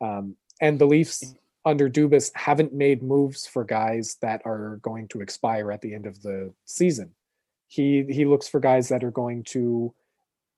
[0.00, 1.34] Um, and the Leafs
[1.64, 6.06] under Dubas haven't made moves for guys that are going to expire at the end
[6.06, 7.10] of the season.
[7.68, 9.92] He he looks for guys that are going to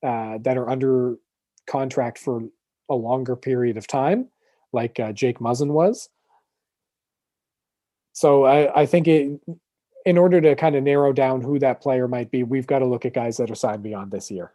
[0.03, 1.17] uh, that are under
[1.67, 2.43] contract for
[2.91, 4.29] a longer period of time,
[4.73, 6.09] like uh, Jake Muzzin was.
[8.13, 9.41] So I, I think it,
[10.05, 12.87] in order to kind of narrow down who that player might be, we've got to
[12.87, 14.53] look at guys that are signed beyond this year.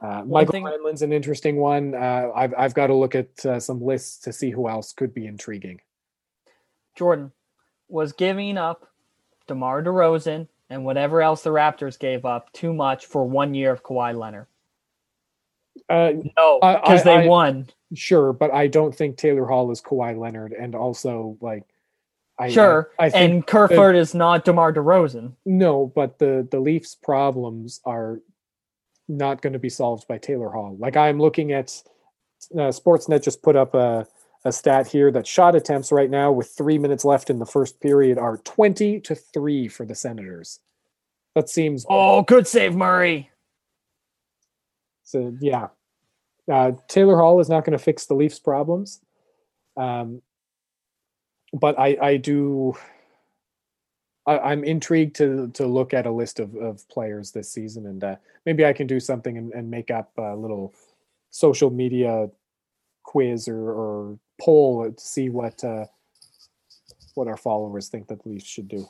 [0.00, 1.94] Uh, Michael thing- Granlund's an interesting one.
[1.94, 5.12] Uh, I've I've got to look at uh, some lists to see who else could
[5.12, 5.80] be intriguing.
[6.96, 7.32] Jordan
[7.88, 8.88] was giving up
[9.46, 13.82] DeMar DeRozan and whatever else the Raptors gave up too much for one year of
[13.82, 14.46] Kawhi Leonard.
[15.88, 17.68] Uh, No, because they I- won.
[17.94, 21.64] sure, but I don't think Taylor Hall is Kawhi Leonard, and also like,
[22.38, 25.32] I I- Sure, I, think and Kerfoot is not DeMar DeRozan.
[25.44, 28.20] no, but the the Leafs' problems are
[29.10, 30.76] not going to be solved by Taylor Hall.
[30.78, 31.82] Like I'm looking at
[32.54, 34.06] uh, Sportsnet just put up a
[34.44, 37.78] a stat here that shot attempts right now with three minutes left in the first
[37.80, 40.60] period are 20 to 3 for the Senators.
[41.34, 43.30] That seems Oh, good save, Murray.
[45.04, 45.68] So yeah,
[46.50, 49.00] uh, Taylor Hall is not going to fix the Leafs' problems,
[49.76, 50.22] um,
[51.52, 52.76] but I I do.
[54.30, 58.04] I, I'm intrigued to to look at a list of, of players this season, and
[58.04, 58.16] uh,
[58.46, 60.74] maybe I can do something and, and make up a little
[61.30, 62.28] social media
[63.02, 65.86] quiz or, or poll to see what uh,
[67.14, 68.88] what our followers think that the Leafs should do.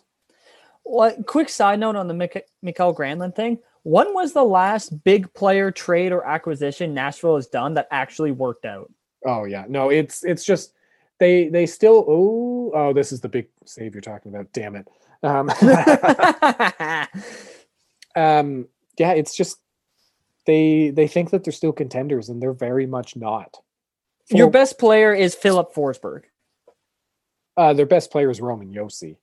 [0.82, 3.59] What quick side note on the Mik- Mikael Granlund thing?
[3.82, 8.66] When was the last big player trade or acquisition Nashville has done that actually worked
[8.66, 8.93] out?
[9.24, 10.74] Oh yeah, no, it's it's just
[11.18, 14.53] they they still oh oh this is the big save you're talking about.
[14.53, 14.86] Damn it.
[15.23, 15.51] Um,
[18.16, 18.68] um,
[18.99, 19.59] yeah, it's just
[20.47, 23.59] they they think that they're still contenders and they're very much not.
[24.31, 26.23] Your best player is Filip Forsberg.
[27.57, 29.16] uh, their best player is Roman Josi.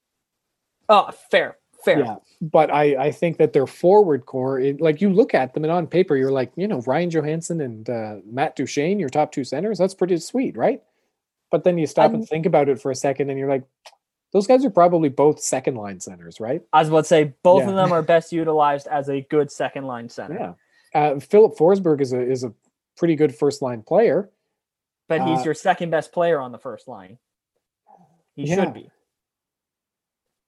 [0.89, 2.00] Oh, fair, fair.
[2.00, 5.64] Yeah, but I I think that their forward core, it, like you look at them
[5.64, 9.32] and on paper, you're like, you know, Ryan Johansen and uh, Matt Duchene, your top
[9.32, 9.78] two centers.
[9.78, 10.82] That's pretty sweet, right?
[11.52, 13.64] But then you stop and I'm- think about it for a second, and you're like,
[14.34, 16.62] those guys are probably both second line centers, right?
[16.74, 17.70] I was about to say both Yeah.
[17.70, 20.56] of them are best utilized as a good second line center.
[20.94, 21.02] Yeah.
[21.16, 22.54] Uh, Filip Forsberg is a is a
[22.98, 24.30] pretty good first line player.
[25.08, 27.18] But he's Uh, your second best player on the first line.
[28.36, 28.56] He Yeah.
[28.66, 28.92] should be.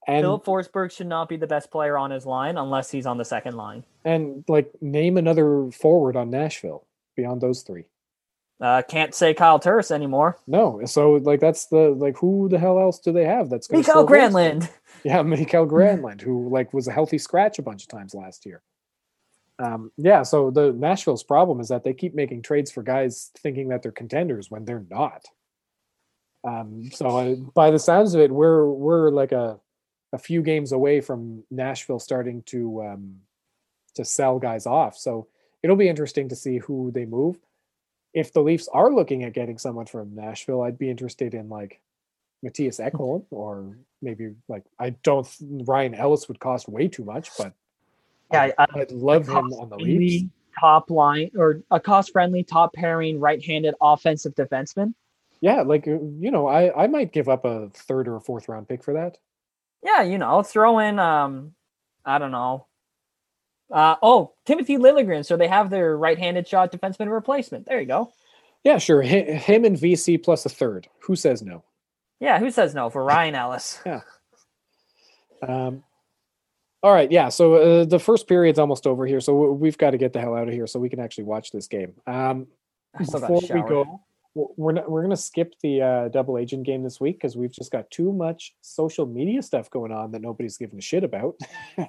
[0.08, 3.18] And Filip Forsberg should not be the best player on his line unless he's on
[3.18, 3.84] the second line.
[4.06, 7.86] and like name another forward on Nashville beyond those three.
[8.62, 10.38] Uh, can't say Kyle Turris anymore.
[10.46, 10.82] No.
[10.86, 14.06] So like that's the like who the hell else do they have that's gonna Mikael?
[14.06, 14.70] Granlund.
[15.06, 18.62] Yeah, Mikael Granlund, who like was a healthy scratch a bunch of times last year.
[19.58, 23.70] Um, yeah, so the Nashville's problem is that they keep making trades for guys thinking
[23.70, 25.26] that they're contenders when they're not.
[26.46, 29.60] Um, so uh, by the sounds of it, we're we're like a
[30.12, 33.16] a few games away from Nashville starting to um,
[33.96, 34.98] to sell guys off.
[34.98, 35.28] So
[35.64, 37.38] it'll be interesting to see who they move.
[38.14, 41.80] If the Leafs are looking at getting someone from Nashville, I'd be interested in like
[42.44, 47.54] Mattias Ekholm or maybe like I don't Ryan Ellis would cost way too much, but
[48.32, 50.26] Yeah, I'd, I- I'd love him on the Leafs.
[50.60, 54.94] Top line or a cost friendly top pairing right handed offensive defenseman.
[55.42, 58.50] Yeah, like uh, you know, I I might give up a third or a fourth
[58.50, 59.18] round pick for that.
[59.84, 61.54] Yeah, you know, I'll throw in um
[62.04, 62.66] I don't know.
[63.72, 65.26] Uh, oh, Timothy Liljegren.
[65.26, 67.66] So they have their right-handed shot defenseman replacement.
[67.66, 68.12] There you go.
[68.64, 69.02] Yeah, sure.
[69.02, 70.88] Hi- Him and VC plus a third.
[71.02, 71.64] Who says no?
[72.20, 73.80] Yeah, who says no for Ryan Ellis?
[73.86, 74.02] yeah.
[75.42, 75.84] Um,
[76.82, 77.30] all right, yeah.
[77.30, 80.20] So uh, the first period's almost over here, so we- we've got to get the
[80.20, 81.94] hell out of here so we can actually watch this game.
[82.08, 82.48] Um,
[82.98, 84.02] I still gotta before we go,
[84.36, 87.72] we're not, we're gonna skip the uh, double agent game this week because we've just
[87.72, 91.36] got too much social media stuff going on that nobody's giving a shit about.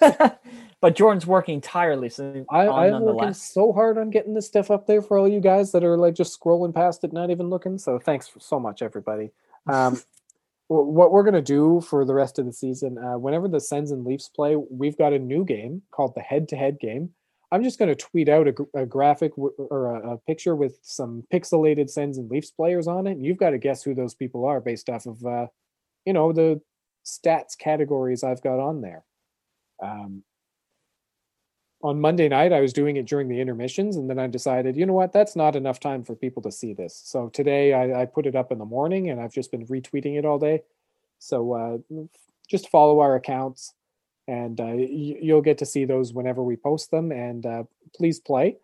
[0.84, 5.00] but Jordan's working tirelessly I, I'm working so hard on getting this stuff up there
[5.00, 7.78] for all you guys that are like just scrolling past it, not even looking.
[7.78, 9.30] So thanks so much, everybody.
[9.66, 9.98] Um,
[10.68, 14.04] what we're gonna do for the rest of the season, uh, whenever the Sens and
[14.04, 17.14] Leafs play, we've got a new game called the head-to-head game.
[17.50, 21.24] I'm just gonna tweet out a, a graphic w- or a, a picture with some
[21.32, 24.44] pixelated Sens and Leafs players on it, and you've got to guess who those people
[24.44, 25.46] are based off of, uh,
[26.04, 26.60] you know, the
[27.06, 29.02] stats categories I've got on there.
[29.82, 30.24] Um,
[31.84, 34.86] on Monday night, I was doing it during the intermissions, and then I decided, you
[34.86, 36.98] know what, that's not enough time for people to see this.
[37.04, 40.18] So today I, I put it up in the morning, and I've just been retweeting
[40.18, 40.62] it all day.
[41.18, 42.06] So uh,
[42.48, 43.74] just follow our accounts,
[44.26, 47.12] and uh, you'll get to see those whenever we post them.
[47.12, 47.64] And uh,
[47.94, 48.56] please play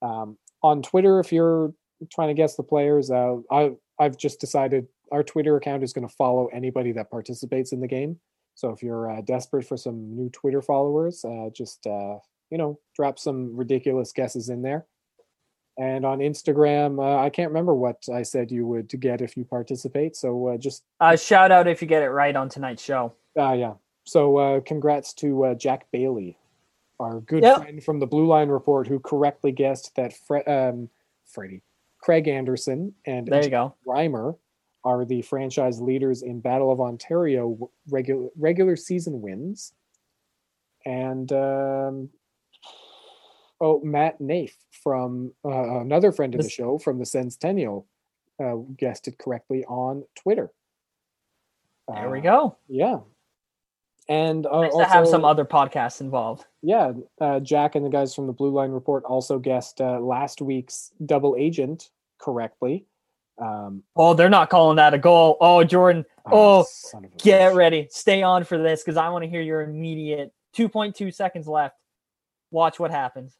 [0.00, 1.74] um, on Twitter if you're
[2.08, 3.10] trying to guess the players.
[3.10, 7.72] Uh, I I've just decided our Twitter account is going to follow anybody that participates
[7.72, 8.20] in the game.
[8.54, 11.84] So if you're uh, desperate for some new Twitter followers, uh, just
[12.50, 14.86] you know drop some ridiculous guesses in there.
[15.78, 19.34] And on Instagram, uh, I can't remember what I said you would to get if
[19.36, 20.14] you participate.
[20.16, 23.14] So uh, just Uh, shout out if you get it right on tonight's show.
[23.38, 23.74] uh, yeah.
[24.04, 26.36] So uh, congrats to uh, Jack Bailey,
[26.98, 27.56] our good Yep.
[27.58, 30.90] friend from the Blue Line Report, who correctly guessed that Fre- um,
[31.24, 31.62] Freddie,
[31.98, 33.74] Craig Anderson, and There you go.
[33.86, 34.36] Reimer
[34.84, 39.72] are the franchise leaders in Battle of Ontario regular regular season wins,
[40.84, 42.10] and um,
[43.60, 47.86] oh, Matt Nafe from uh, another friend of the show from the Centennial
[48.42, 50.50] uh, guessed it correctly on Twitter.
[51.92, 52.56] There we Uh, go.
[52.68, 53.00] Yeah,
[54.08, 56.46] and uh, Nice also, to have some other podcasts involved.
[56.62, 60.40] yeah, uh, Jack and the guys from the Blue Line Report also guessed uh, last
[60.40, 62.86] week's double agent correctly.
[63.38, 65.36] Um, Oh, they're not calling that a goal.
[65.40, 67.88] Oh, Jordan, Oh, son of a get ready.
[67.90, 71.74] Stay on for this because I want to hear your immediate 2.2 seconds left.
[72.50, 73.36] Watch what happens.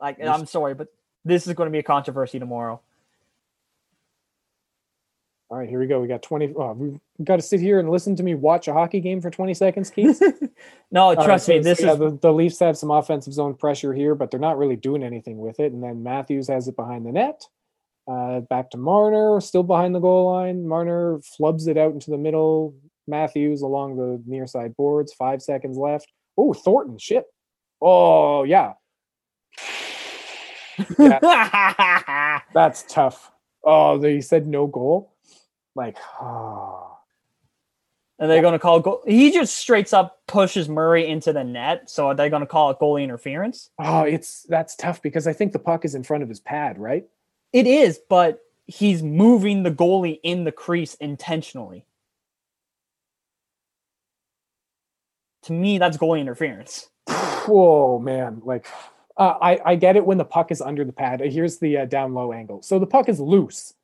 [0.00, 0.88] Like, This- I'm sorry, but
[1.24, 2.80] this is going to be a controversy tomorrow.
[5.50, 6.00] All right, here we go.
[6.00, 6.54] We got 20.
[6.56, 9.30] Oh, we've got to sit here and listen to me watch a hockey game for
[9.30, 10.20] 20 seconds, Keith.
[10.90, 13.32] No, All right, trust me, so- this yeah, is the, the Leafs have some offensive
[13.32, 15.72] zone pressure here, but they're not really doing anything with it.
[15.72, 17.42] And then Matthews has it behind the net.
[18.06, 20.68] Uh, back to Marner, still behind the goal line.
[20.68, 22.74] Marner flubs it out into the middle.
[23.08, 25.12] Matthews along the near side boards.
[25.12, 26.10] Five seconds left.
[26.38, 27.24] Oh, Thornton, shit.
[27.82, 28.74] Oh, yeah.
[30.98, 33.30] Yeah, that's tough.
[33.62, 35.12] Oh, they said no goal.
[35.74, 36.22] Like, ah.
[36.22, 36.98] oh.
[38.18, 39.02] and they're going to call goal.
[39.06, 41.90] He just straight up pushes Murray into the net.
[41.90, 43.70] So are they going to call it goalie interference?
[43.78, 46.78] Oh, it's that's tough because I think the puck is in front of his pad,
[46.78, 47.04] right?
[47.52, 51.86] It is, but he's moving the goalie in the crease intentionally.
[55.44, 56.88] To me, that's goalie interference.
[57.08, 58.40] Whoa, man!
[58.44, 58.66] Like,
[59.16, 61.20] uh, I I get it when the puck is under the pad.
[61.20, 62.62] Here's the uh, down low angle.
[62.62, 63.74] So the puck is loose,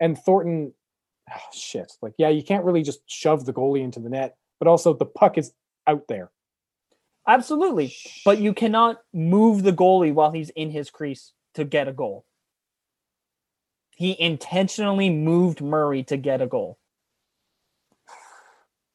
[0.00, 0.72] and Thornton,
[1.30, 1.92] oh, shit!
[2.00, 5.06] Like, yeah, you can't really just shove the goalie into the net, but also the
[5.06, 5.52] puck is
[5.86, 6.30] out there.
[7.26, 7.94] Absolutely.
[8.24, 12.24] But you cannot move the goalie while he's in his crease to get a goal.
[13.94, 16.78] He intentionally moved Murray to get a goal.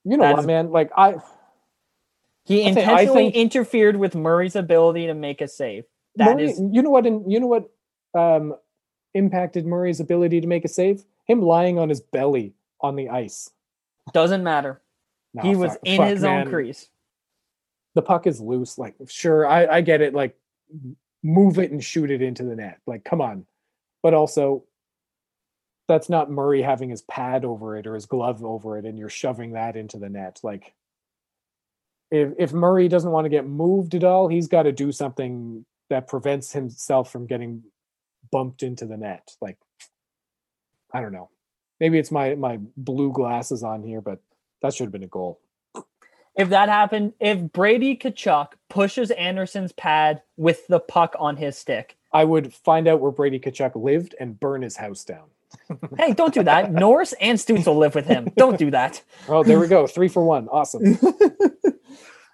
[0.03, 0.71] You know That what, man?
[0.71, 1.15] Like, I
[2.45, 5.85] He I intentionally think- interfered with Murray's ability to make a save.
[6.15, 7.05] That Murray, is you know what?
[7.05, 7.69] You know what?
[8.13, 8.55] Um,
[9.13, 11.03] impacted Murray's ability to make a save.
[11.25, 13.49] Him lying on his belly on the ice.
[14.13, 14.81] doesn't matter.
[15.33, 16.87] No, he was in fuck, his own crease.
[17.95, 18.77] the puck is loose.
[18.77, 20.13] Like, sure, I, I get it.
[20.13, 20.37] Like,
[21.23, 22.79] move it and shoot it into the net.
[22.85, 23.45] Like, come on.
[24.03, 24.63] But also,
[25.87, 29.09] that's not Murray having his pad over it or his glove over it, and you're
[29.09, 30.39] shoving that into the net.
[30.43, 30.73] Like,
[32.11, 35.65] if if Murray doesn't want to get moved at all, he's got to do something
[35.89, 37.63] that prevents himself from getting
[38.31, 39.29] bumped into the net.
[39.41, 39.57] Like,
[40.93, 41.29] I don't know.
[41.79, 44.19] Maybe it's my my blue glasses on here, but
[44.61, 45.39] that should have been a goal.
[46.35, 51.97] If that happened, if Brady Tkachuk pushes Anderson's pad with the puck on his stick,
[52.11, 55.29] I would find out where Brady Tkachuk lived and burn his house down.
[55.97, 56.71] Hey, don't do that.
[56.73, 58.31] Norris and Stoots will live with him.
[58.37, 59.01] Don't do that.
[59.27, 59.87] Oh, there we go.
[59.87, 60.47] Three for one.
[60.49, 60.97] Awesome.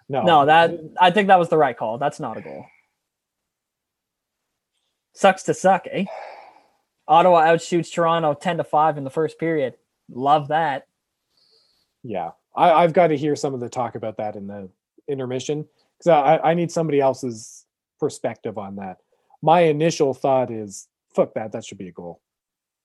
[0.09, 1.97] No, No, that I think that was the right call.
[1.97, 2.65] That's not a goal.
[5.13, 6.03] Sucks to suck, eh?
[7.07, 9.75] Ottawa outshoots Toronto 10 to 5 in the first period.
[10.09, 10.87] Love that.
[12.03, 14.69] yeah, I, I've got to hear some of the talk about that in the
[15.07, 15.65] intermission
[15.97, 17.65] because I, I need somebody else's
[17.99, 18.97] perspective on that.
[19.41, 22.19] My initial thought is, fuck that, that should be a goal.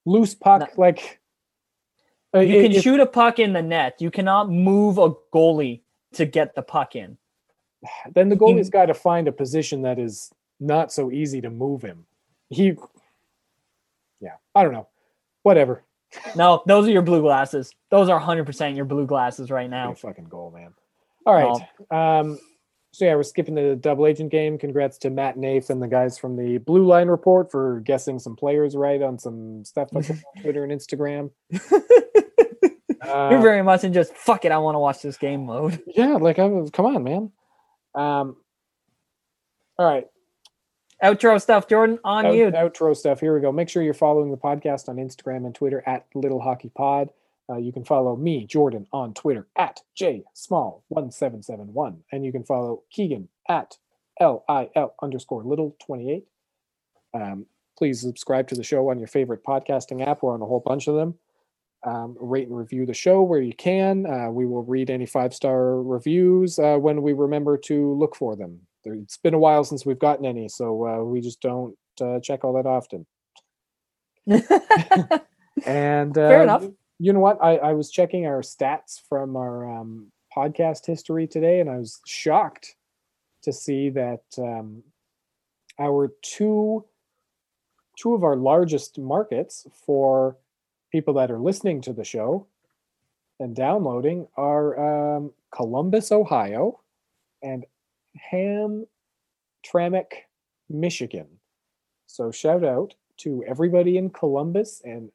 [0.06, 0.66] Loose puck, No.
[0.78, 1.20] like
[2.34, 3.96] uh, You can if- shoot a puck in the net.
[4.00, 5.80] You cannot move a goalie
[6.14, 7.18] to get the puck in.
[8.14, 11.82] then the goalie's got to find a position that is not so easy to move
[11.82, 12.06] him.
[12.48, 12.74] He,
[14.20, 14.88] yeah, I don't know,
[15.42, 15.82] whatever.
[16.36, 17.74] No, those are your blue glasses.
[17.90, 19.92] Those are 100% your blue glasses right now.
[19.92, 20.72] fucking goal, man.
[21.26, 22.20] All right.
[22.20, 22.38] Um,
[22.96, 24.56] so yeah, we're skipping the double agent game.
[24.56, 28.34] Congrats to Matt Nath and the guys from the Blue Line Report for guessing some
[28.34, 30.02] players right on some stuff on
[30.40, 31.30] Twitter and Instagram.
[31.52, 34.50] Uh, You're very much in just fuck it.
[34.50, 35.78] I want to watch this game mode.
[35.94, 37.30] yeah, like I'm, come on, man.
[37.94, 38.36] Um,
[39.78, 40.06] all right,
[41.04, 42.46] Outro stuff, Jordan, on out- you.
[42.50, 43.20] outro stuff.
[43.20, 43.52] Here we go.
[43.52, 47.10] Make sure you're following the podcast on Instagram and Twitter at Little Hockey Pod.
[47.48, 52.02] Uh, you can follow me, Jordan, on Twitter at J Small one seven seven one,
[52.10, 53.76] and you can follow Keegan at
[54.20, 56.26] L I L underscore Little twenty eight.
[57.14, 57.46] Um,
[57.78, 60.22] please subscribe to the show on your favorite podcasting app.
[60.22, 61.14] We're on a whole bunch of them.
[61.84, 64.06] Um, rate and review the show where you can.
[64.06, 68.34] Uh, we will read any five star reviews uh, when we remember to look for
[68.34, 68.60] them.
[68.82, 72.18] There, it's been a while since we've gotten any, so uh, we just don't uh,
[72.18, 73.06] check all that often.
[75.64, 76.64] And uh, Fair enough.
[76.98, 77.38] You know what?
[77.42, 82.00] I, I was checking our stats from our um, podcast history today, and I was
[82.06, 82.76] shocked
[83.42, 84.82] to see that um,
[85.78, 86.84] our two
[87.96, 90.36] two of our largest markets for
[90.92, 92.46] people that are listening to the show
[93.40, 96.80] and downloading are um, Columbus, Ohio,
[97.42, 97.64] and
[98.32, 98.86] Hamtramck,
[100.68, 101.26] Michigan.
[102.06, 105.10] So shout out to everybody in Columbus and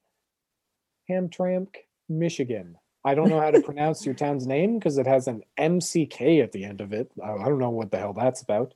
[1.11, 1.75] Hamtramck,
[2.07, 2.77] Michigan.
[3.03, 6.51] I don't know how to pronounce your town's name because it has an MCK at
[6.51, 7.11] the end of it.
[7.23, 8.73] I don't know what the hell that's about.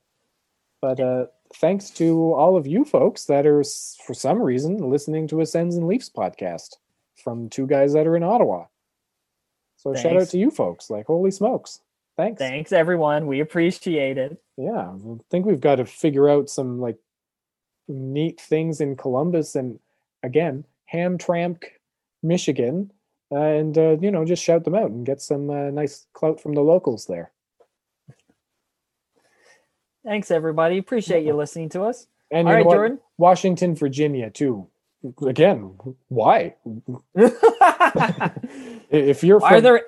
[0.82, 1.26] But uh,
[1.56, 3.64] thanks to all of you folks that are,
[4.06, 6.76] for some reason, listening to a Sens and Leafs podcast
[7.16, 8.66] from two guys that are in Ottawa.
[9.78, 10.90] So shout out to you folks.
[10.90, 11.80] Like, holy smokes.
[12.18, 12.40] Thanks.
[12.40, 13.28] Thanks, everyone.
[13.28, 14.42] We appreciate it.
[14.58, 16.98] Yeah, I think we've got to figure out some like
[17.88, 19.80] neat things in Columbus and
[20.24, 21.64] again, Hamtramck,
[22.26, 22.92] Michigan,
[23.32, 26.54] and uh, you know, just shout them out and get some uh, nice clout from
[26.54, 27.32] the locals there.
[30.04, 30.78] Thanks, everybody.
[30.78, 32.08] Appreciate you listening to us.
[32.32, 32.76] And All right, what?
[32.76, 33.00] Jordan.
[33.18, 34.68] Washington, Virginia, too.
[35.22, 35.78] Again,
[36.10, 36.56] why?
[38.92, 39.82] If you're from, are there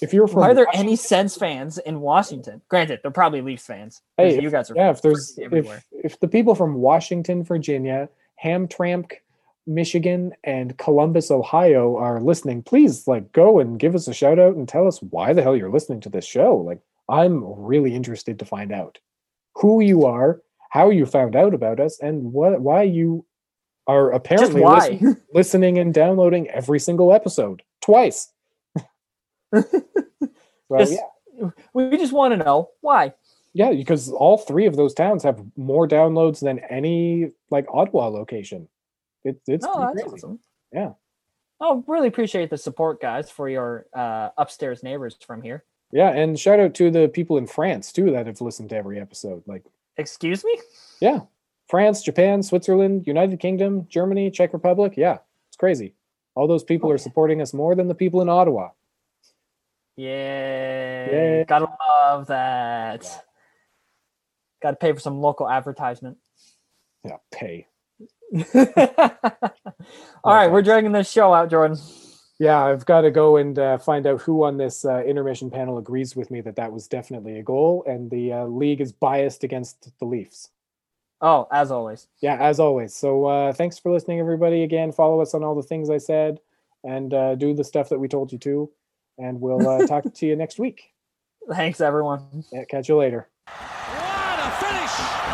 [0.00, 2.60] if you're from are there Wash- any Sens fans in Washington?
[2.68, 4.02] Granted, they're probably Leafs fans.
[4.16, 8.08] Hey, you guys are yeah, if there's if, if the people from Washington, Virginia,
[8.42, 9.12] Hamtramck,
[9.66, 14.56] Michigan, and Columbus, Ohio are listening, please like go and give us a shout out
[14.56, 16.56] and tell us why the hell you're listening to this show.
[16.56, 18.98] Like I'm really interested to find out
[19.56, 20.40] who you are,
[20.70, 23.24] how you found out about us, and what why you
[23.86, 28.32] are apparently listen- listening and downloading every single episode twice.
[29.54, 29.62] so,
[30.78, 31.50] Just- yeah.
[31.74, 33.14] we just want to know why.
[33.54, 38.68] Yeah, because all three of those towns have more downloads than any like Ottawa location.
[39.24, 40.14] It, it's Oh, that's crazy.
[40.16, 40.38] awesome.
[40.72, 40.92] Yeah.
[41.60, 45.64] Oh, really appreciate the support, guys, for your uh, upstairs neighbors from here.
[45.92, 48.98] Yeah, and shout out to the people in France too that have listened to every
[48.98, 49.42] episode.
[49.46, 49.64] Like,
[49.96, 50.58] Excuse me?
[51.00, 51.20] yeah,
[51.68, 54.94] France, Japan, Switzerland, United Kingdom, Germany, Czech Republic.
[54.96, 55.18] Yeah,
[55.48, 55.94] it's crazy.
[56.34, 57.02] All those people Oh, are yeah.
[57.02, 58.70] supporting us more than the people in Ottawa.
[59.96, 61.10] Yeah.
[61.10, 61.44] Yeah.
[61.44, 63.24] Gotta love that.
[64.62, 66.16] Gotta pay for some local advertisement.
[67.04, 67.66] Yeah, pay.
[70.24, 71.76] All right, we're dragging this show out, Jordan.
[72.38, 75.78] Yeah, I've got to go and uh, find out who on this uh, intermission panel
[75.78, 79.44] agrees with me that that was definitely a goal, and the uh, league is biased
[79.44, 80.48] against the Leafs.
[81.24, 82.08] Oh, as always.
[82.20, 85.62] yeah as always so uh thanks for listening everybody again follow us on all the
[85.62, 86.40] things i said
[86.82, 88.68] and uh do the stuff that we told you to
[89.18, 90.90] and we'll uh, talk to you next week
[91.48, 92.42] Thanks, everyone.
[92.52, 95.31] yeah, catch you later What a finish!